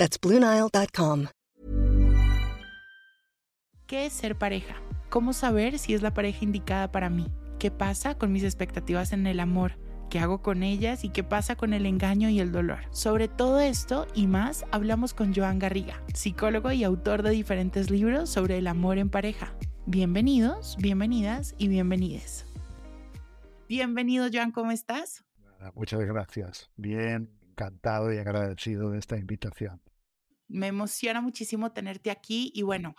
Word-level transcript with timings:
That's 0.00 0.18
BlueNile.com. 0.18 1.26
¿Qué 3.86 4.06
es 4.06 4.14
ser 4.14 4.38
pareja? 4.38 4.76
¿Cómo 5.10 5.34
saber 5.34 5.78
si 5.78 5.92
es 5.92 6.00
la 6.00 6.14
pareja 6.14 6.42
indicada 6.42 6.90
para 6.90 7.10
mí? 7.10 7.26
¿Qué 7.58 7.70
pasa 7.70 8.16
con 8.16 8.32
mis 8.32 8.42
expectativas 8.42 9.12
en 9.12 9.26
el 9.26 9.40
amor? 9.40 9.72
¿Qué 10.08 10.18
hago 10.18 10.40
con 10.40 10.62
ellas 10.62 11.04
y 11.04 11.10
qué 11.10 11.22
pasa 11.22 11.54
con 11.54 11.74
el 11.74 11.84
engaño 11.84 12.30
y 12.30 12.40
el 12.40 12.50
dolor? 12.50 12.78
Sobre 12.92 13.28
todo 13.28 13.60
esto 13.60 14.06
y 14.14 14.26
más 14.26 14.64
hablamos 14.70 15.12
con 15.12 15.34
Joan 15.34 15.58
Garriga, 15.58 16.02
psicólogo 16.14 16.72
y 16.72 16.82
autor 16.82 17.22
de 17.22 17.32
diferentes 17.32 17.90
libros 17.90 18.30
sobre 18.30 18.56
el 18.56 18.68
amor 18.68 18.96
en 18.96 19.10
pareja. 19.10 19.52
Bienvenidos, 19.84 20.78
bienvenidas 20.80 21.54
y 21.58 21.68
bienvenides. 21.68 22.46
Bienvenido 23.68 24.28
Joan, 24.32 24.50
¿cómo 24.50 24.70
estás? 24.70 25.22
Muchas 25.74 26.00
gracias. 26.00 26.70
Bien, 26.76 27.30
encantado 27.50 28.10
y 28.14 28.16
agradecido 28.16 28.92
de 28.92 28.98
esta 28.98 29.18
invitación. 29.18 29.82
Me 30.50 30.66
emociona 30.66 31.20
muchísimo 31.20 31.72
tenerte 31.72 32.10
aquí 32.10 32.52
y 32.54 32.62
bueno, 32.62 32.94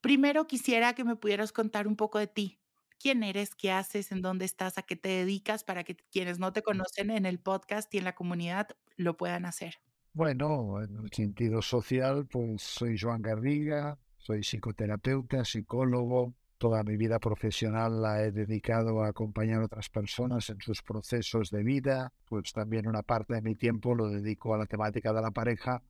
primero 0.00 0.46
quisiera 0.46 0.94
que 0.94 1.04
me 1.04 1.16
pudieras 1.16 1.52
contar 1.52 1.86
un 1.86 1.96
poco 1.96 2.18
de 2.18 2.26
ti 2.26 2.58
quién 2.98 3.22
eres, 3.22 3.54
qué 3.54 3.70
haces, 3.70 4.12
en 4.12 4.22
dónde 4.22 4.44
estás, 4.44 4.78
a 4.78 4.82
qué 4.82 4.96
te 4.96 5.08
dedicas, 5.08 5.64
para 5.64 5.84
que 5.84 5.96
quienes 6.10 6.38
no 6.38 6.52
te 6.52 6.62
conocen 6.62 7.10
en 7.10 7.26
el 7.26 7.38
podcast 7.38 7.92
y 7.94 7.98
en 7.98 8.04
la 8.04 8.14
comunidad 8.14 8.68
lo 8.96 9.16
puedan 9.16 9.44
hacer. 9.46 9.76
Bueno, 10.12 10.82
en 10.82 10.96
el 10.96 11.10
sentido 11.12 11.60
social, 11.60 12.26
pues 12.26 12.62
soy 12.62 12.98
Joan 12.98 13.20
Garriga, 13.20 13.98
soy 14.16 14.42
psicoterapeuta, 14.42 15.44
psicólogo. 15.44 16.34
Toda 16.58 16.82
mi 16.84 16.96
vida 16.96 17.18
profesional 17.18 18.00
la 18.00 18.22
he 18.22 18.32
dedicado 18.32 19.02
a 19.02 19.08
acompañar 19.08 19.60
a 19.60 19.66
otras 19.66 19.90
personas 19.90 20.48
en 20.48 20.58
sus 20.60 20.82
procesos 20.82 21.50
de 21.50 21.62
vida. 21.62 22.14
Pues 22.24 22.50
también 22.54 22.88
una 22.88 23.02
parte 23.02 23.34
de 23.34 23.42
mi 23.42 23.56
tiempo 23.56 23.94
lo 23.94 24.08
dedico 24.08 24.54
a 24.54 24.58
la 24.58 24.64
temática 24.64 25.12
de 25.12 25.20
la 25.20 25.32
pareja, 25.32 25.82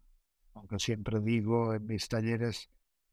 aunque 0.56 0.78
siempre 0.78 1.20
digo 1.20 1.74
en 1.74 1.86
mis 1.86 2.08
talleres 2.08 2.70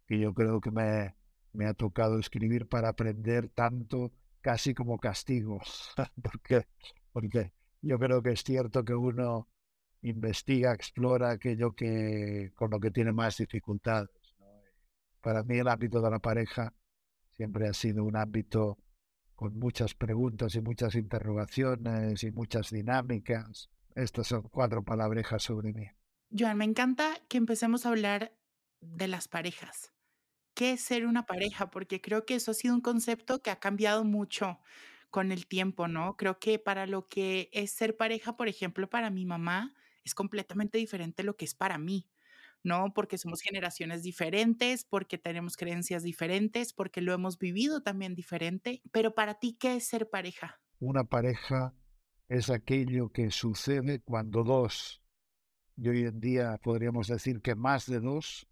que 0.07 0.17
yo 0.17 0.33
creo 0.33 0.61
que 0.61 0.71
me, 0.71 1.15
me 1.51 1.65
ha 1.65 1.73
tocado 1.73 2.17
escribir 2.19 2.67
para 2.67 2.89
aprender 2.89 3.49
tanto 3.49 4.11
casi 4.41 4.73
como 4.73 4.97
castigo, 4.97 5.61
porque, 6.23 6.67
porque 7.11 7.51
yo 7.81 7.99
creo 7.99 8.21
que 8.21 8.31
es 8.31 8.43
cierto 8.43 8.83
que 8.83 8.95
uno 8.95 9.47
investiga, 10.01 10.73
explora 10.73 11.31
aquello 11.31 11.73
que 11.73 12.51
con 12.55 12.71
lo 12.71 12.79
que 12.79 12.91
tiene 12.91 13.11
más 13.11 13.37
dificultades. 13.37 14.09
Para 15.21 15.43
mí 15.43 15.57
el 15.57 15.67
ámbito 15.67 16.01
de 16.01 16.11
la 16.11 16.19
pareja 16.19 16.73
siempre 17.35 17.67
ha 17.67 17.73
sido 17.73 18.03
un 18.03 18.17
ámbito 18.17 18.77
con 19.35 19.57
muchas 19.57 19.93
preguntas 19.93 20.55
y 20.55 20.61
muchas 20.61 20.95
interrogaciones 20.95 22.23
y 22.23 22.31
muchas 22.31 22.69
dinámicas. 22.69 23.69
Estas 23.95 24.27
son 24.27 24.43
cuatro 24.43 24.83
palabrejas 24.83 25.43
sobre 25.43 25.73
mí. 25.73 25.87
Joan, 26.37 26.57
me 26.57 26.65
encanta 26.65 27.13
que 27.27 27.37
empecemos 27.37 27.85
a 27.85 27.89
hablar 27.89 28.35
de 28.81 29.07
las 29.07 29.27
parejas 29.27 29.93
qué 30.53 30.73
es 30.73 30.81
ser 30.81 31.05
una 31.05 31.25
pareja, 31.25 31.69
porque 31.69 32.01
creo 32.01 32.25
que 32.25 32.35
eso 32.35 32.51
ha 32.51 32.53
sido 32.53 32.75
un 32.75 32.81
concepto 32.81 33.41
que 33.41 33.51
ha 33.51 33.59
cambiado 33.59 34.03
mucho 34.03 34.59
con 35.09 35.31
el 35.31 35.47
tiempo, 35.47 35.87
¿no? 35.87 36.15
Creo 36.17 36.39
que 36.39 36.59
para 36.59 36.87
lo 36.87 37.07
que 37.07 37.49
es 37.53 37.71
ser 37.71 37.97
pareja, 37.97 38.35
por 38.35 38.47
ejemplo, 38.47 38.89
para 38.89 39.09
mi 39.09 39.25
mamá, 39.25 39.75
es 40.03 40.15
completamente 40.15 40.77
diferente 40.77 41.23
lo 41.23 41.35
que 41.37 41.45
es 41.45 41.53
para 41.53 41.77
mí, 41.77 42.09
¿no? 42.63 42.93
Porque 42.93 43.17
somos 43.17 43.41
generaciones 43.41 44.03
diferentes, 44.03 44.85
porque 44.85 45.17
tenemos 45.17 45.55
creencias 45.55 46.03
diferentes, 46.03 46.73
porque 46.73 47.01
lo 47.01 47.13
hemos 47.13 47.37
vivido 47.37 47.81
también 47.81 48.15
diferente. 48.15 48.81
Pero 48.91 49.13
para 49.13 49.35
ti, 49.35 49.55
¿qué 49.59 49.75
es 49.75 49.87
ser 49.87 50.09
pareja? 50.09 50.59
Una 50.79 51.03
pareja 51.03 51.73
es 52.27 52.49
aquello 52.49 53.09
que 53.09 53.29
sucede 53.31 53.99
cuando 53.99 54.43
dos, 54.43 55.02
y 55.75 55.89
hoy 55.89 56.03
en 56.03 56.19
día 56.19 56.59
podríamos 56.63 57.07
decir 57.07 57.41
que 57.41 57.55
más 57.55 57.87
de 57.87 57.99
dos, 57.99 58.47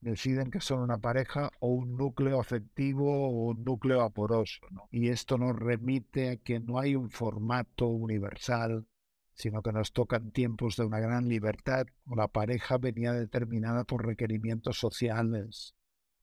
deciden 0.00 0.50
que 0.50 0.60
son 0.60 0.80
una 0.80 0.98
pareja 0.98 1.50
o 1.60 1.68
un 1.68 1.96
núcleo 1.96 2.40
afectivo 2.40 3.28
o 3.28 3.50
un 3.50 3.64
núcleo 3.64 4.02
aporoso. 4.02 4.60
Y 4.90 5.08
esto 5.08 5.38
nos 5.38 5.56
remite 5.56 6.30
a 6.30 6.36
que 6.36 6.60
no 6.60 6.78
hay 6.78 6.94
un 6.94 7.10
formato 7.10 7.86
universal, 7.88 8.86
sino 9.34 9.62
que 9.62 9.72
nos 9.72 9.92
tocan 9.92 10.30
tiempos 10.30 10.76
de 10.76 10.84
una 10.84 11.00
gran 11.00 11.28
libertad. 11.28 11.86
La 12.06 12.28
pareja 12.28 12.78
venía 12.78 13.12
determinada 13.12 13.84
por 13.84 14.06
requerimientos 14.06 14.78
sociales. 14.78 15.74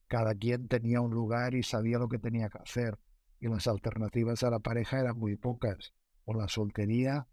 Cada 0.08 0.36
quien 0.36 0.68
tenía 0.68 1.02
un 1.02 1.12
lugar 1.12 1.56
y 1.56 1.64
sabía 1.64 1.98
lo 1.98 2.10
que 2.10 2.20
tenía 2.20 2.50
que 2.50 2.60
hacer. 2.60 2.98
Y 3.40 3.48
las 3.48 3.68
alternativas 3.68 4.44
a 4.44 4.50
la 4.50 4.60
pareja 4.60 5.00
eran 5.00 5.18
muy 5.18 5.36
pocas. 5.36 5.94
O 6.26 6.34
la 6.34 6.48
soltería, 6.48 7.28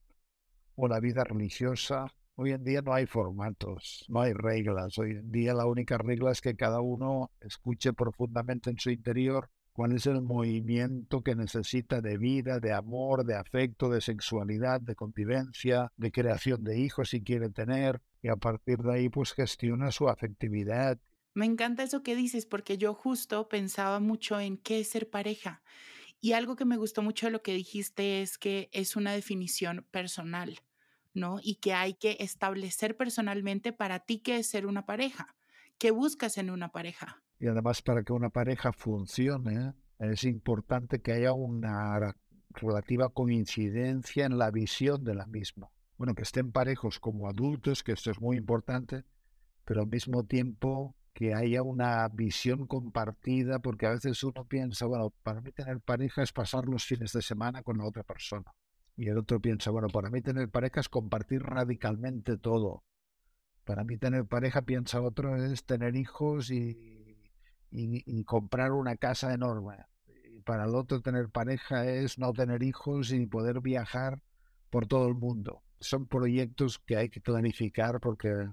o 0.75 0.89
la 0.89 1.01
vida 1.01 1.25
religiosa, 1.25 2.13
Hoy 2.35 2.53
en 2.53 2.65
día 2.65 2.81
no 2.81 2.95
hay 2.95 3.07
formatos, 3.07 4.07
no 4.09 4.23
hay 4.23 4.33
reglas. 4.33 4.99
Hoy 4.99 5.11
en 5.11 5.31
día 5.31 5.53
la 5.53 5.67
única 5.67 5.99
regla 5.99 6.33
es 6.33 6.41
que 6.41 6.57
cada 6.57 6.81
uno 6.81 7.31
escuche 7.41 7.93
profundamente 7.93 8.71
en 8.71 8.79
su 8.79 8.91
interior 8.91 9.51
cuál 9.73 9.93
es 9.93 10.07
el 10.07 10.23
movimiento 10.23 11.23
que 11.23 11.35
necesita 11.35 12.01
de 12.01 12.17
vida, 12.17 12.59
de 12.59 12.73
amor, 12.73 13.25
de 13.25 13.37
afecto, 13.37 13.91
de 13.91 14.01
sexualidad, 14.01 14.81
de 14.81 14.95
convivencia, 14.95 15.93
de 15.97 16.11
creación 16.11 16.65
de 16.65 16.79
hijos 16.79 17.11
si 17.11 17.23
quiere 17.23 17.51
tener, 17.51 18.01
y 18.23 18.29
a 18.29 18.37
partir 18.37 18.79
de 18.79 18.95
ahí 18.95 19.09
pues 19.09 19.33
gestiona 19.33 19.91
su 19.91 20.09
afectividad. 20.09 20.99
Me 21.35 21.47
encanta 21.47 21.83
eso 21.83 22.03
que 22.03 22.17
dices 22.17 22.47
porque 22.47 22.79
yo 22.79 22.95
justo 22.95 23.49
pensaba 23.49 24.01
mucho 24.01 24.41
en 24.41 24.59
qué 24.59 24.81
es 24.81 24.89
ser 24.89 25.09
pareja. 25.09 25.63
Y 26.21 26.33
algo 26.33 26.57
que 26.57 26.65
me 26.65 26.77
gustó 26.77 27.03
mucho 27.03 27.27
de 27.27 27.33
lo 27.33 27.43
que 27.43 27.53
dijiste 27.53 28.23
es 28.23 28.39
que 28.39 28.69
es 28.73 28.97
una 28.97 29.13
definición 29.13 29.87
personal. 29.91 30.61
¿No? 31.15 31.39
Y 31.43 31.57
que 31.57 31.75
hay 31.75 31.95
que 31.95 32.17
establecer 32.21 32.97
personalmente 32.97 33.73
para 33.73 34.01
ti 34.01 34.21
qué 34.21 34.37
es 34.39 34.49
ser 34.49 34.67
una 34.67 34.87
pareja, 34.87 35.35
qué 35.79 35.91
buscas 35.91 36.39
en 36.39 36.51
una 36.51 36.71
pareja. 36.71 37.23
Y 37.39 37.49
además 37.49 37.83
para 37.83 38.03
que 38.03 38.13
una 38.13 38.31
pareja 38.31 38.73
funcione 38.73 39.75
es 39.99 40.25
importante 40.25 41.01
que 41.01 41.13
haya 41.13 41.33
una 41.33 42.15
relativa 42.51 43.09
coincidencia 43.09 44.27
en 44.27 44.39
la 44.39 44.51
visión 44.51 45.05
de 45.05 45.15
la 45.15 45.27
misma. 45.27 45.71
Bueno, 45.97 46.15
que 46.15 46.23
estén 46.23 46.51
parejos 46.51 46.99
como 46.99 47.29
adultos, 47.29 47.83
que 47.83 47.93
esto 47.93 48.11
es 48.11 48.21
muy 48.21 48.37
importante, 48.37 49.05
pero 49.65 49.83
al 49.83 49.89
mismo 49.89 50.25
tiempo 50.25 50.97
que 51.13 51.35
haya 51.35 51.63
una 51.63 52.09
visión 52.09 52.67
compartida, 52.67 53.59
porque 53.59 53.87
a 53.87 53.91
veces 53.91 54.23
uno 54.25 54.45
piensa, 54.47 54.87
bueno, 54.87 55.11
para 55.23 55.41
mí 55.41 55.53
tener 55.53 55.81
pareja 55.81 56.23
es 56.23 56.33
pasar 56.33 56.65
los 56.67 56.85
fines 56.85 57.13
de 57.13 57.23
semana 57.23 57.63
con 57.63 57.79
la 57.79 57.85
otra 57.85 58.03
persona. 58.03 58.53
Y 58.97 59.09
el 59.09 59.19
otro 59.19 59.41
piensa, 59.41 59.71
bueno, 59.71 59.89
para 59.89 60.11
mí 60.11 60.21
tener 60.21 60.49
pareja 60.51 60.81
es 60.81 60.89
compartir 60.89 61.43
radicalmente 61.43 62.37
todo. 62.37 62.85
Para 63.65 63.85
mí 63.85 63.97
tener 63.97 64.27
pareja, 64.27 64.63
piensa 64.63 65.01
otro, 65.01 65.37
es 65.37 65.65
tener 65.65 65.97
hijos 65.97 66.51
y, 66.51 67.17
y, 67.71 68.25
comprar 68.25 68.73
una 68.73 68.97
casa 68.97 69.33
enorme. 69.33 69.77
Y 70.35 70.41
para 70.41 70.65
el 70.65 70.75
otro 70.75 71.01
tener 71.01 71.31
pareja 71.31 71.87
es 71.87 72.19
no 72.19 72.33
tener 72.33 72.63
hijos 72.63 73.13
y 73.13 73.27
poder 73.27 73.61
viajar 73.61 74.21
por 74.69 74.87
todo 74.87 75.09
el 75.09 75.15
mundo. 75.15 75.63
Son 75.81 76.07
proyectos 76.07 76.79
que 76.79 76.97
hay 76.97 77.09
que 77.09 77.21
clarificar 77.21 78.01
porque, 78.01 78.51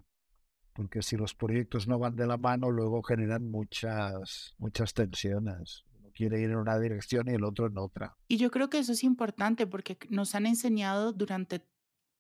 porque 0.74 1.02
si 1.02 1.18
los 1.18 1.34
proyectos 1.34 1.88
no 1.88 2.00
van 2.00 2.16
de 2.16 2.28
la 2.28 2.38
mano, 2.38 2.70
luego 2.70 3.02
generan 3.04 3.50
muchas, 3.50 4.56
muchas 4.58 4.94
tensiones 4.94 5.85
quiere 6.20 6.42
ir 6.42 6.50
en 6.50 6.58
una 6.58 6.78
dirección 6.78 7.30
y 7.30 7.34
el 7.34 7.46
otro 7.46 7.68
en 7.68 7.78
otra. 7.78 8.18
Y 8.28 8.36
yo 8.36 8.52
creo 8.52 8.70
que 8.70 8.78
eso 8.78 8.92
es 8.92 9.06
importante 9.06 9.66
porque 9.66 9.98
nos 10.10 10.36
han 10.36 10.48
enseñado 10.48 11.14
durante 11.14 11.66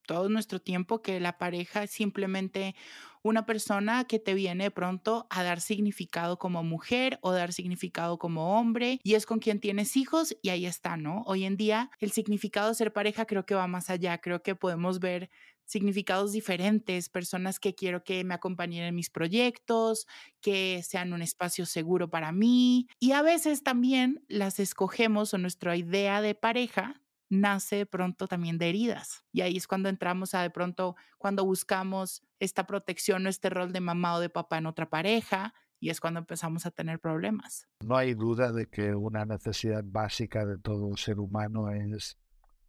todo 0.07 0.29
nuestro 0.29 0.61
tiempo 0.61 1.01
que 1.01 1.19
la 1.19 1.37
pareja 1.37 1.83
es 1.83 1.91
simplemente 1.91 2.75
una 3.23 3.45
persona 3.45 4.05
que 4.05 4.17
te 4.17 4.33
viene 4.33 4.71
pronto 4.71 5.27
a 5.29 5.43
dar 5.43 5.59
significado 5.59 6.39
como 6.39 6.63
mujer 6.63 7.19
o 7.21 7.33
dar 7.33 7.51
significado 7.51 8.17
como 8.17 8.57
hombre 8.57 9.01
y 9.03 9.15
es 9.15 9.25
con 9.25 9.39
quien 9.39 9.59
tienes 9.59 9.97
hijos 9.97 10.33
y 10.41 10.49
ahí 10.49 10.65
está, 10.65 10.95
¿no? 10.95 11.23
Hoy 11.25 11.43
en 11.43 11.57
día 11.57 11.91
el 11.99 12.11
significado 12.11 12.69
de 12.69 12.75
ser 12.75 12.93
pareja 12.93 13.25
creo 13.25 13.45
que 13.45 13.53
va 13.53 13.67
más 13.67 13.89
allá, 13.89 14.19
creo 14.19 14.41
que 14.41 14.55
podemos 14.55 14.99
ver 14.99 15.29
significados 15.69 16.31
diferentes, 16.31 17.09
personas 17.09 17.59
que 17.59 17.75
quiero 17.75 18.03
que 18.03 18.23
me 18.23 18.33
acompañen 18.33 18.83
en 18.85 18.95
mis 18.95 19.11
proyectos, 19.11 20.07
que 20.41 20.81
sean 20.81 21.13
un 21.13 21.21
espacio 21.21 21.67
seguro 21.67 22.09
para 22.09 22.31
mí. 22.31 22.87
Y 22.99 23.11
a 23.11 23.21
veces 23.21 23.61
también 23.61 24.25
las 24.27 24.59
escogemos 24.59 25.31
o 25.35 25.37
nuestra 25.37 25.77
idea 25.77 26.21
de 26.21 26.33
pareja 26.33 27.03
nace 27.29 27.75
de 27.75 27.85
pronto 27.85 28.27
también 28.27 28.57
de 28.57 28.69
heridas. 28.69 29.23
Y 29.31 29.41
ahí 29.41 29.57
es 29.57 29.67
cuando 29.67 29.89
entramos 29.89 30.33
a 30.33 30.41
de 30.41 30.49
pronto, 30.49 30.95
cuando 31.19 31.45
buscamos 31.45 32.23
esta 32.39 32.65
protección 32.65 33.27
o 33.27 33.29
este 33.29 33.51
rol 33.51 33.71
de 33.71 33.79
mamá 33.79 34.15
o 34.15 34.19
de 34.19 34.29
papá 34.29 34.57
en 34.57 34.65
otra 34.65 34.89
pareja, 34.89 35.53
y 35.79 35.91
es 35.91 36.01
cuando 36.01 36.19
empezamos 36.19 36.65
a 36.65 36.71
tener 36.71 36.99
problemas. 36.99 37.67
No 37.85 37.95
hay 37.95 38.15
duda 38.15 38.51
de 38.51 38.65
que 38.65 38.95
una 38.95 39.23
necesidad 39.23 39.83
básica 39.85 40.47
de 40.47 40.57
todo 40.57 40.97
ser 40.97 41.19
humano 41.19 41.69
es 41.69 42.17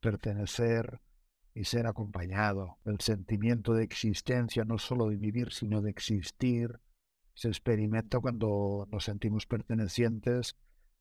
pertenecer 0.00 1.00
y 1.54 1.64
ser 1.64 1.86
acompañado. 1.86 2.78
El 2.84 3.00
sentimiento 3.00 3.74
de 3.74 3.84
existencia, 3.84 4.64
no 4.64 4.78
solo 4.78 5.08
de 5.08 5.16
vivir, 5.16 5.52
sino 5.52 5.82
de 5.82 5.90
existir, 5.90 6.80
se 7.34 7.48
experimenta 7.48 8.20
cuando 8.20 8.88
nos 8.90 9.04
sentimos 9.04 9.46
pertenecientes 9.46 10.56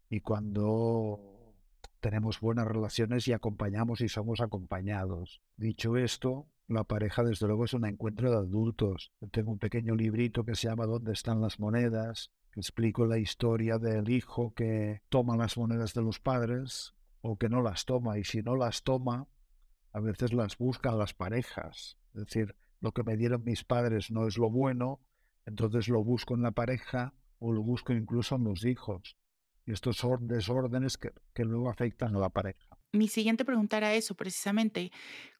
y 0.10 0.22
cuando 0.22 1.54
tenemos 2.00 2.40
buenas 2.40 2.68
relaciones 2.68 3.28
y 3.28 3.34
acompañamos 3.34 4.02
y 4.02 4.10
somos 4.10 4.42
acompañados. 4.42 5.42
Dicho 5.58 5.98
esto, 5.98 6.48
la 6.68 6.84
pareja 6.84 7.24
desde 7.24 7.48
luego 7.48 7.66
es 7.66 7.74
un 7.74 7.86
encuentro 7.86 8.32
de 8.32 8.38
adultos. 8.38 9.12
tengo 9.32 9.52
un 9.52 9.60
pequeño 9.60 9.96
librito 9.96 10.44
que 10.44 10.56
se 10.56 10.68
llama 10.68 10.86
¿Dónde 10.86 11.14
están 11.14 11.42
las 11.42 11.60
monedas? 11.60 12.32
explico 12.56 13.06
la 13.06 13.18
historia 13.18 13.78
del 13.78 14.10
hijo 14.10 14.54
que 14.54 15.02
toma 15.10 15.38
las 15.38 15.58
monedas 15.58 15.94
de 15.94 16.02
los 16.02 16.20
padres 16.20 16.94
o 17.22 17.38
que 17.38 17.50
no 17.50 17.62
las 17.62 17.86
toma 17.86 18.18
y 18.18 18.24
si 18.24 18.42
no 18.42 18.56
las 18.56 18.84
toma, 18.84 19.28
a 19.92 20.00
veces 20.00 20.34
las 20.34 20.58
buscan 20.58 20.98
las 20.98 21.14
parejas. 21.14 21.98
Es 22.14 22.26
decir, 22.26 22.56
lo 22.80 22.92
que 22.92 23.04
me 23.04 23.18
dieron 23.18 23.44
mis 23.44 23.64
padres 23.64 24.12
no 24.12 24.28
es 24.28 24.38
lo 24.38 24.50
bueno, 24.50 25.02
entonces 25.46 25.88
lo 25.88 26.04
busco 26.04 26.36
en 26.36 26.44
la 26.44 26.52
pareja 26.52 27.14
o 27.40 27.52
lo 27.52 27.62
busco 27.62 27.94
incluso 27.94 28.36
en 28.36 28.44
los 28.44 28.66
hijos. 28.66 29.18
Y 29.66 29.72
estos 29.72 29.98
son 29.98 30.28
desórdenes 30.28 30.98
que, 30.98 31.12
que 31.34 31.46
luego 31.46 31.70
afectan 31.70 32.16
a 32.16 32.20
la 32.20 32.30
pareja. 32.30 32.78
Mi 32.92 33.08
siguiente 33.08 33.46
pregunta 33.46 33.78
era 33.78 33.94
eso, 33.94 34.16
precisamente. 34.16 34.92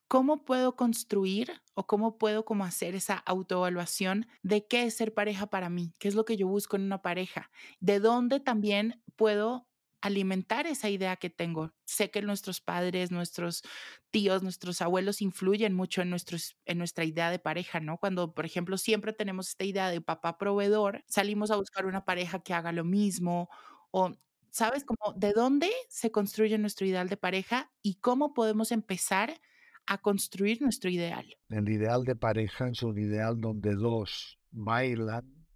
¿Cómo 0.06 0.44
puedo 0.44 0.74
construir 0.74 1.52
o 1.74 1.86
cómo 1.86 2.18
puedo 2.18 2.44
hacer 2.62 2.96
esa 2.96 3.16
autoevaluación 3.16 4.26
de 4.42 4.66
qué 4.66 4.82
es 4.82 4.96
ser 4.96 5.14
pareja 5.14 5.46
para 5.46 5.70
mí? 5.70 5.94
¿Qué 5.98 6.08
es 6.08 6.16
lo 6.16 6.24
que 6.24 6.36
yo 6.36 6.48
busco 6.48 6.74
en 6.74 6.82
una 6.82 7.00
pareja? 7.00 7.50
¿De 7.78 8.00
dónde 8.00 8.40
también 8.40 9.00
puedo 9.14 9.68
alimentar 10.00 10.66
esa 10.66 10.88
idea 10.88 11.16
que 11.16 11.30
tengo. 11.30 11.72
Sé 11.84 12.10
que 12.10 12.22
nuestros 12.22 12.60
padres, 12.60 13.10
nuestros 13.10 13.62
tíos, 14.10 14.42
nuestros 14.42 14.80
abuelos 14.82 15.22
influyen 15.22 15.74
mucho 15.74 16.02
en, 16.02 16.10
nuestros, 16.10 16.56
en 16.64 16.78
nuestra 16.78 17.04
idea 17.04 17.30
de 17.30 17.38
pareja, 17.38 17.80
¿no? 17.80 17.98
Cuando, 17.98 18.34
por 18.34 18.46
ejemplo, 18.46 18.78
siempre 18.78 19.12
tenemos 19.12 19.48
esta 19.48 19.64
idea 19.64 19.90
de 19.90 20.00
papá 20.00 20.38
proveedor, 20.38 21.04
salimos 21.06 21.50
a 21.50 21.56
buscar 21.56 21.86
una 21.86 22.04
pareja 22.04 22.42
que 22.42 22.54
haga 22.54 22.72
lo 22.72 22.84
mismo 22.84 23.48
o 23.90 24.12
¿sabes? 24.50 24.84
Como 24.84 25.14
de 25.16 25.32
dónde 25.32 25.70
se 25.88 26.10
construye 26.10 26.58
nuestro 26.58 26.86
ideal 26.86 27.08
de 27.08 27.16
pareja 27.16 27.70
y 27.82 27.96
cómo 27.96 28.34
podemos 28.34 28.72
empezar 28.72 29.40
a 29.86 29.98
construir 29.98 30.60
nuestro 30.60 30.90
ideal. 30.90 31.36
El 31.48 31.68
ideal 31.68 32.04
de 32.04 32.16
pareja 32.16 32.68
es 32.68 32.82
un 32.82 32.98
ideal 32.98 33.40
donde 33.40 33.74
dos 33.74 34.38
bailan 34.50 35.46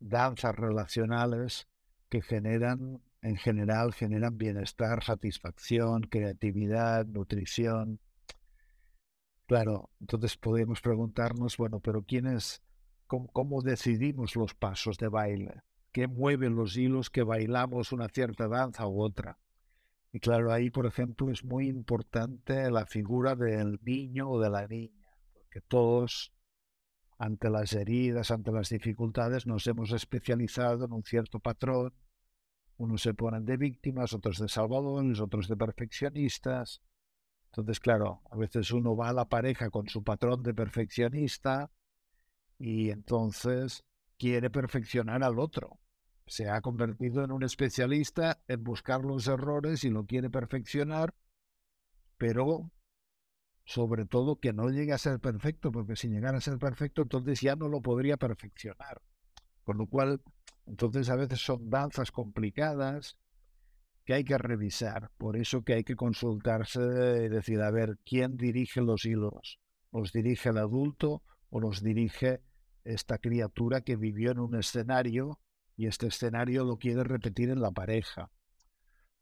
danzas 0.00 0.54
relacionales 0.54 1.66
que 2.08 2.22
generan, 2.22 3.02
en 3.28 3.36
general, 3.36 3.92
generan 3.92 4.38
bienestar, 4.38 5.04
satisfacción, 5.04 6.02
creatividad, 6.02 7.06
nutrición. 7.06 8.00
Claro, 9.46 9.90
entonces 10.00 10.36
podemos 10.36 10.80
preguntarnos, 10.80 11.56
bueno, 11.56 11.80
pero 11.80 12.02
¿quién 12.02 12.26
es, 12.26 12.62
cómo 13.06 13.62
decidimos 13.62 14.36
los 14.36 14.54
pasos 14.54 14.98
de 14.98 15.08
baile? 15.08 15.62
qué 15.92 16.06
mueven 16.06 16.54
los 16.54 16.76
hilos 16.76 17.10
que 17.10 17.22
bailamos 17.22 17.92
una 17.92 18.08
cierta 18.08 18.48
danza 18.48 18.86
u 18.86 19.02
otra. 19.02 19.38
Y 20.12 20.20
claro, 20.20 20.52
ahí, 20.52 20.70
por 20.70 20.86
ejemplo, 20.86 21.30
es 21.30 21.44
muy 21.44 21.68
importante 21.68 22.70
la 22.70 22.86
figura 22.86 23.34
del 23.34 23.78
niño 23.82 24.30
o 24.30 24.40
de 24.40 24.50
la 24.50 24.66
niña, 24.66 25.08
porque 25.34 25.60
todos, 25.60 26.32
ante 27.18 27.50
las 27.50 27.72
heridas, 27.72 28.30
ante 28.30 28.52
las 28.52 28.70
dificultades, 28.70 29.46
nos 29.46 29.66
hemos 29.66 29.92
especializado 29.92 30.84
en 30.84 30.92
un 30.92 31.02
cierto 31.02 31.40
patrón. 31.40 31.92
Unos 32.78 33.02
se 33.02 33.12
ponen 33.12 33.44
de 33.44 33.56
víctimas, 33.56 34.12
otros 34.14 34.38
de 34.38 34.48
salvadores, 34.48 35.20
otros 35.20 35.48
de 35.48 35.56
perfeccionistas. 35.56 36.80
Entonces, 37.46 37.80
claro, 37.80 38.22
a 38.30 38.36
veces 38.36 38.70
uno 38.70 38.96
va 38.96 39.08
a 39.08 39.12
la 39.12 39.28
pareja 39.28 39.70
con 39.70 39.88
su 39.88 40.02
patrón 40.04 40.42
de 40.42 40.54
perfeccionista 40.54 41.70
y 42.58 42.90
entonces 42.90 43.84
quiere 44.16 44.50
perfeccionar 44.50 45.22
al 45.22 45.38
otro. 45.38 45.80
Se 46.26 46.48
ha 46.48 46.60
convertido 46.60 47.24
en 47.24 47.32
un 47.32 47.42
especialista 47.42 48.40
en 48.48 48.62
buscar 48.62 49.04
los 49.04 49.26
errores 49.26 49.82
y 49.84 49.90
lo 49.90 50.04
quiere 50.04 50.30
perfeccionar, 50.30 51.14
pero 52.16 52.70
sobre 53.64 54.04
todo 54.04 54.40
que 54.40 54.52
no 54.52 54.70
llegue 54.70 54.92
a 54.92 54.98
ser 54.98 55.20
perfecto, 55.20 55.72
porque 55.72 55.96
si 55.96 56.08
llegara 56.08 56.38
a 56.38 56.40
ser 56.40 56.58
perfecto, 56.58 57.02
entonces 57.02 57.40
ya 57.40 57.56
no 57.56 57.68
lo 57.68 57.80
podría 57.80 58.16
perfeccionar. 58.16 59.02
Con 59.64 59.78
lo 59.78 59.86
cual, 59.86 60.22
entonces 60.68 61.08
a 61.08 61.16
veces 61.16 61.40
son 61.40 61.70
danzas 61.70 62.12
complicadas 62.12 63.16
que 64.04 64.14
hay 64.14 64.24
que 64.24 64.38
revisar. 64.38 65.10
Por 65.18 65.36
eso 65.36 65.62
que 65.62 65.74
hay 65.74 65.84
que 65.84 65.96
consultarse 65.96 66.80
y 67.24 67.28
decir, 67.28 67.60
a 67.60 67.70
ver, 67.70 67.98
¿quién 68.04 68.36
dirige 68.36 68.80
los 68.80 69.04
hilos? 69.04 69.58
¿Los 69.92 70.12
dirige 70.12 70.50
el 70.50 70.58
adulto 70.58 71.22
o 71.50 71.60
los 71.60 71.82
dirige 71.82 72.40
esta 72.84 73.18
criatura 73.18 73.82
que 73.82 73.96
vivió 73.96 74.30
en 74.30 74.38
un 74.38 74.54
escenario 74.54 75.38
y 75.76 75.86
este 75.86 76.08
escenario 76.08 76.64
lo 76.64 76.76
quiere 76.76 77.04
repetir 77.04 77.50
en 77.50 77.60
la 77.60 77.70
pareja. 77.70 78.30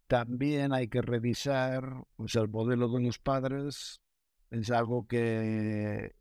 También 0.06 0.72
hay 0.72 0.88
que 0.88 1.02
revisar 1.02 2.04
pues, 2.16 2.34
el 2.36 2.48
modelo 2.48 2.88
de 2.88 3.02
los 3.02 3.18
padres. 3.18 4.00
Es 4.50 4.70
algo 4.70 5.06
que 5.06 6.14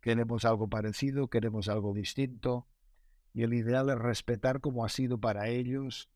queremos 0.00 0.44
algo 0.44 0.68
parecido, 0.68 1.28
queremos 1.28 1.68
algo 1.68 1.94
distinto. 1.94 2.66
Y 3.34 3.42
el 3.42 3.54
ideal 3.54 3.88
es 3.90 3.98
respetar 3.98 4.60
como 4.60 4.84
ha 4.84 4.88
sido 4.88 5.18
para 5.18 5.48
ellos 5.48 6.08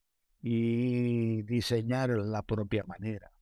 y 0.42 1.42
diseñar 1.42 2.10
la 2.10 2.42
propia 2.42 2.84
manera. 2.84 3.32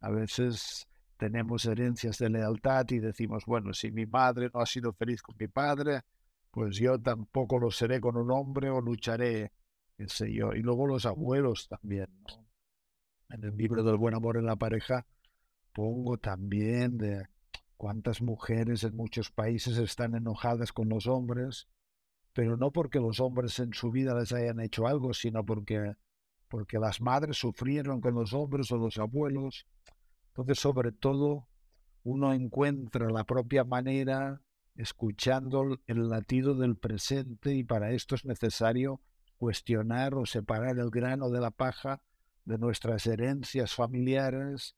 A 0.00 0.10
veces 0.10 0.86
tenemos 1.16 1.66
herencias 1.66 2.18
de 2.18 2.30
lealtad 2.30 2.86
y 2.90 3.00
decimos, 3.00 3.44
bueno, 3.44 3.74
si 3.74 3.90
mi 3.90 4.06
madre 4.06 4.50
no 4.54 4.60
ha 4.60 4.66
sido 4.66 4.92
feliz 4.92 5.20
con 5.20 5.36
mi 5.38 5.48
padre, 5.48 6.02
pues 6.50 6.76
yo 6.76 6.98
tampoco 6.98 7.58
lo 7.58 7.70
seré 7.70 8.00
con 8.00 8.16
un 8.16 8.30
hombre 8.30 8.70
o 8.70 8.80
lucharé, 8.80 9.52
qué 9.96 10.08
sé 10.08 10.32
yo. 10.32 10.52
Y 10.52 10.62
luego 10.62 10.86
los 10.86 11.06
abuelos 11.06 11.68
también, 11.68 12.08
En 13.30 13.44
el 13.44 13.56
libro 13.56 13.82
del 13.82 13.96
buen 13.96 14.14
amor 14.14 14.36
en 14.36 14.46
la 14.46 14.56
pareja 14.56 15.04
pongo 15.72 16.16
también 16.16 16.96
de 16.98 17.26
cuántas 17.76 18.22
mujeres 18.22 18.84
en 18.84 18.96
muchos 18.96 19.30
países 19.30 19.76
están 19.78 20.14
enojadas 20.14 20.72
con 20.72 20.88
los 20.88 21.06
hombres, 21.06 21.68
pero 22.32 22.56
no 22.56 22.70
porque 22.70 23.00
los 23.00 23.20
hombres 23.20 23.58
en 23.58 23.72
su 23.72 23.90
vida 23.90 24.14
les 24.14 24.32
hayan 24.32 24.60
hecho 24.60 24.86
algo, 24.86 25.12
sino 25.14 25.44
porque, 25.44 25.94
porque 26.48 26.78
las 26.78 27.00
madres 27.00 27.36
sufrieron 27.38 28.00
con 28.00 28.14
los 28.14 28.32
hombres 28.32 28.70
o 28.72 28.76
los 28.76 28.98
abuelos. 28.98 29.66
Entonces, 30.28 30.58
sobre 30.58 30.92
todo, 30.92 31.48
uno 32.04 32.32
encuentra 32.32 33.10
la 33.10 33.24
propia 33.24 33.64
manera 33.64 34.40
escuchando 34.74 35.80
el 35.86 36.08
latido 36.08 36.54
del 36.54 36.76
presente 36.76 37.54
y 37.54 37.64
para 37.64 37.90
esto 37.90 38.14
es 38.14 38.24
necesario 38.24 39.00
cuestionar 39.36 40.14
o 40.14 40.24
separar 40.24 40.78
el 40.78 40.90
grano 40.90 41.30
de 41.30 41.40
la 41.40 41.50
paja 41.50 42.00
de 42.44 42.58
nuestras 42.58 43.06
herencias 43.06 43.74
familiares 43.74 44.76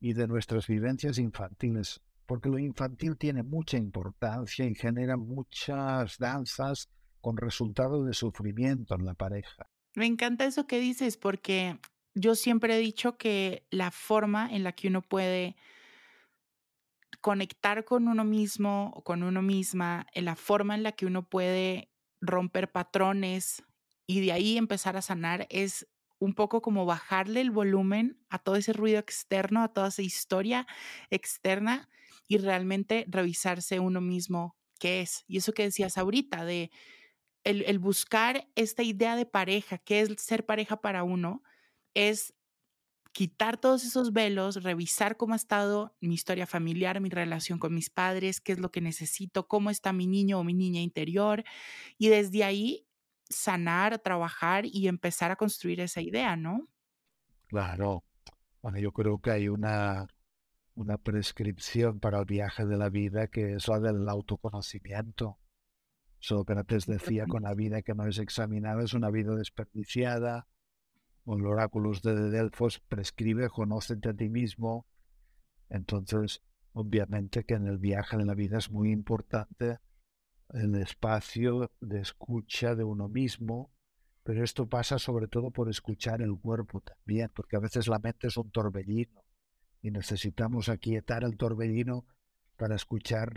y 0.00 0.12
de 0.12 0.26
nuestras 0.28 0.66
vivencias 0.66 1.18
infantiles, 1.18 2.00
porque 2.32 2.48
lo 2.48 2.58
infantil 2.58 3.18
tiene 3.18 3.42
mucha 3.42 3.76
importancia 3.76 4.64
y 4.64 4.74
genera 4.74 5.18
muchas 5.18 6.16
danzas 6.16 6.88
con 7.20 7.36
resultado 7.36 8.06
de 8.06 8.14
sufrimiento 8.14 8.94
en 8.94 9.04
la 9.04 9.12
pareja. 9.12 9.68
Me 9.94 10.06
encanta 10.06 10.46
eso 10.46 10.66
que 10.66 10.80
dices, 10.80 11.18
porque 11.18 11.78
yo 12.14 12.34
siempre 12.34 12.74
he 12.74 12.78
dicho 12.78 13.18
que 13.18 13.66
la 13.70 13.90
forma 13.90 14.48
en 14.50 14.64
la 14.64 14.72
que 14.72 14.88
uno 14.88 15.02
puede 15.02 15.56
conectar 17.20 17.84
con 17.84 18.08
uno 18.08 18.24
mismo 18.24 18.92
o 18.94 19.04
con 19.04 19.24
uno 19.24 19.42
misma, 19.42 20.06
en 20.14 20.24
la 20.24 20.34
forma 20.34 20.74
en 20.74 20.84
la 20.84 20.92
que 20.92 21.04
uno 21.04 21.28
puede 21.28 21.90
romper 22.22 22.72
patrones 22.72 23.62
y 24.06 24.24
de 24.24 24.32
ahí 24.32 24.56
empezar 24.56 24.96
a 24.96 25.02
sanar 25.02 25.46
es 25.50 25.86
un 26.18 26.32
poco 26.32 26.62
como 26.62 26.86
bajarle 26.86 27.42
el 27.42 27.50
volumen 27.50 28.24
a 28.30 28.38
todo 28.38 28.56
ese 28.56 28.72
ruido 28.72 28.98
externo, 28.98 29.62
a 29.62 29.68
toda 29.68 29.88
esa 29.88 30.00
historia 30.00 30.66
externa 31.10 31.90
y 32.32 32.38
realmente 32.38 33.04
revisarse 33.08 33.78
uno 33.78 34.00
mismo 34.00 34.56
qué 34.80 35.02
es. 35.02 35.24
Y 35.26 35.36
eso 35.36 35.52
que 35.52 35.64
decías 35.64 35.98
ahorita 35.98 36.46
de 36.46 36.70
el, 37.44 37.62
el 37.66 37.78
buscar 37.78 38.48
esta 38.54 38.82
idea 38.82 39.16
de 39.16 39.26
pareja, 39.26 39.76
qué 39.76 40.00
es 40.00 40.14
ser 40.16 40.46
pareja 40.46 40.80
para 40.80 41.02
uno, 41.02 41.42
es 41.92 42.32
quitar 43.12 43.58
todos 43.60 43.84
esos 43.84 44.14
velos, 44.14 44.62
revisar 44.62 45.18
cómo 45.18 45.34
ha 45.34 45.36
estado 45.36 45.94
mi 46.00 46.14
historia 46.14 46.46
familiar, 46.46 47.02
mi 47.02 47.10
relación 47.10 47.58
con 47.58 47.74
mis 47.74 47.90
padres, 47.90 48.40
qué 48.40 48.52
es 48.52 48.58
lo 48.58 48.70
que 48.70 48.80
necesito, 48.80 49.46
cómo 49.46 49.68
está 49.68 49.92
mi 49.92 50.06
niño 50.06 50.38
o 50.38 50.44
mi 50.44 50.54
niña 50.54 50.80
interior 50.80 51.44
y 51.98 52.08
desde 52.08 52.44
ahí 52.44 52.86
sanar, 53.28 53.98
trabajar 53.98 54.64
y 54.64 54.88
empezar 54.88 55.30
a 55.30 55.36
construir 55.36 55.80
esa 55.80 56.00
idea, 56.00 56.34
¿no? 56.36 56.68
Claro. 57.48 58.04
Bueno, 58.62 58.78
yo 58.78 58.92
creo 58.92 59.18
que 59.20 59.32
hay 59.32 59.48
una, 59.48 60.06
una 60.74 60.96
prescripción 60.96 62.00
para 62.00 62.20
el 62.20 62.24
viaje 62.24 62.64
de 62.64 62.76
la 62.76 62.88
vida 62.88 63.26
que 63.28 63.54
es 63.54 63.68
la 63.68 63.78
del 63.80 64.08
autoconocimiento. 64.08 65.38
Sócrates 66.18 66.86
decía 66.86 67.26
con 67.26 67.42
la 67.42 67.54
vida 67.54 67.82
que 67.82 67.94
no 67.94 68.06
es 68.06 68.18
examinada 68.18 68.82
es 68.82 68.94
una 68.94 69.10
vida 69.10 69.34
desperdiciada. 69.34 70.46
El 71.26 71.46
oráculo 71.46 71.92
de 72.02 72.30
Delfos 72.30 72.80
prescribe 72.80 73.48
conócete 73.48 74.10
a 74.10 74.14
ti 74.14 74.28
mismo. 74.28 74.86
Entonces, 75.68 76.42
obviamente 76.72 77.44
que 77.44 77.54
en 77.54 77.66
el 77.66 77.78
viaje 77.78 78.16
de 78.16 78.24
la 78.24 78.34
vida 78.34 78.58
es 78.58 78.70
muy 78.70 78.90
importante 78.92 79.78
el 80.50 80.74
espacio 80.76 81.70
de 81.80 82.00
escucha 82.00 82.74
de 82.74 82.84
uno 82.84 83.08
mismo, 83.08 83.72
pero 84.22 84.44
esto 84.44 84.68
pasa 84.68 84.98
sobre 84.98 85.26
todo 85.26 85.50
por 85.50 85.68
escuchar 85.68 86.22
el 86.22 86.38
cuerpo 86.38 86.80
también, 86.80 87.30
porque 87.34 87.56
a 87.56 87.60
veces 87.60 87.88
la 87.88 87.98
mente 87.98 88.28
es 88.28 88.36
un 88.36 88.50
torbellino 88.50 89.22
y 89.82 89.90
necesitamos 89.90 90.68
aquietar 90.68 91.24
el 91.24 91.36
torbellino 91.36 92.06
para 92.56 92.76
escuchar 92.76 93.32